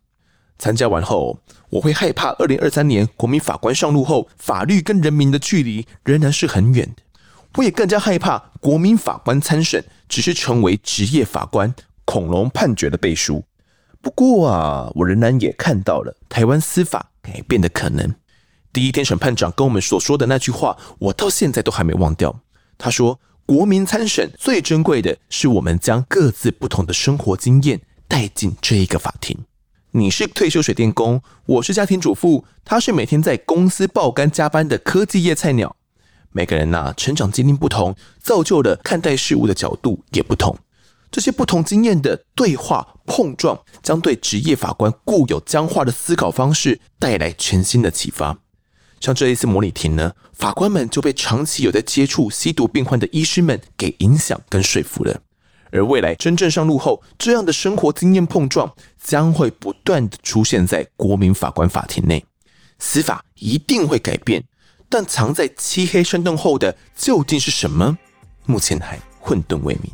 [0.57, 1.39] 参加完后，
[1.69, 7.03] 我会害怕二零二三年国民法官上路后，法律跟人民的距离仍然是很远的。
[7.57, 11.73] 我也更加害怕国民法官参审只是成为职业法官
[12.05, 13.43] 恐龙判决的背书。
[14.01, 18.15] 不过啊，我仍然也看到了台湾司法改变的可能。
[18.73, 22.39] 第一天审判长跟我们所说的那句话，我到现在都还没忘掉。
[22.79, 23.19] 他说。
[23.47, 29.37] 国民参审最珍贵的是，我们将各自不同的生活经验带进这一个法庭。
[29.91, 35.77] 你是退休水电工，我是家庭主妇，他是每天在公司爆肝加班的科技业菜鸟。
[36.33, 40.57] 每个人呐、成长经历不同，造就了看待事物的角度也不同。
[41.09, 48.39] 这些不同经验的对话碰撞，将对职业法官固有僵化的思考方式带来全新的启发。
[48.99, 55.21] 像这一次模拟庭呢，法官们就被长期有在接触吸毒病患的医师们给影响跟说服了。
[55.71, 62.25] 而未来真正上路后，这样的生活经验碰撞将会不断的出现在国民法官法庭内，
[62.79, 64.43] 司法一定会改变。
[64.89, 67.97] 但藏在漆黑山洞后的究竟是什么？
[68.45, 69.91] 目前还混沌未明。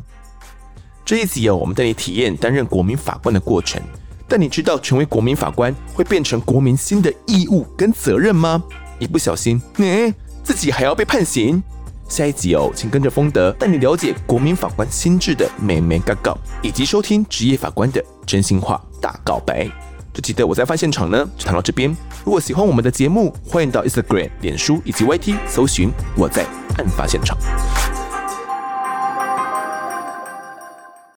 [1.04, 3.82] 这一集哦，我们带你体验担任国民法官的过程。
[4.28, 8.62] 但你知道成为国民法官会变成国民新的义务跟责任吗？
[8.98, 11.62] 一不小心，你、自己还要被判刑。
[12.08, 19.68] 下一集哦，请跟着丰德带你了解国民法官心智的眉眉角角，以及收听职业法官的真心话大告白。
[20.12, 21.90] 这期的我在案发现场呢，就谈到这边。
[22.24, 26.44] 如果喜欢我们的节目，欢迎到 Instagram、脸书以及 YT 搜寻我在
[26.76, 27.36] 案发现场。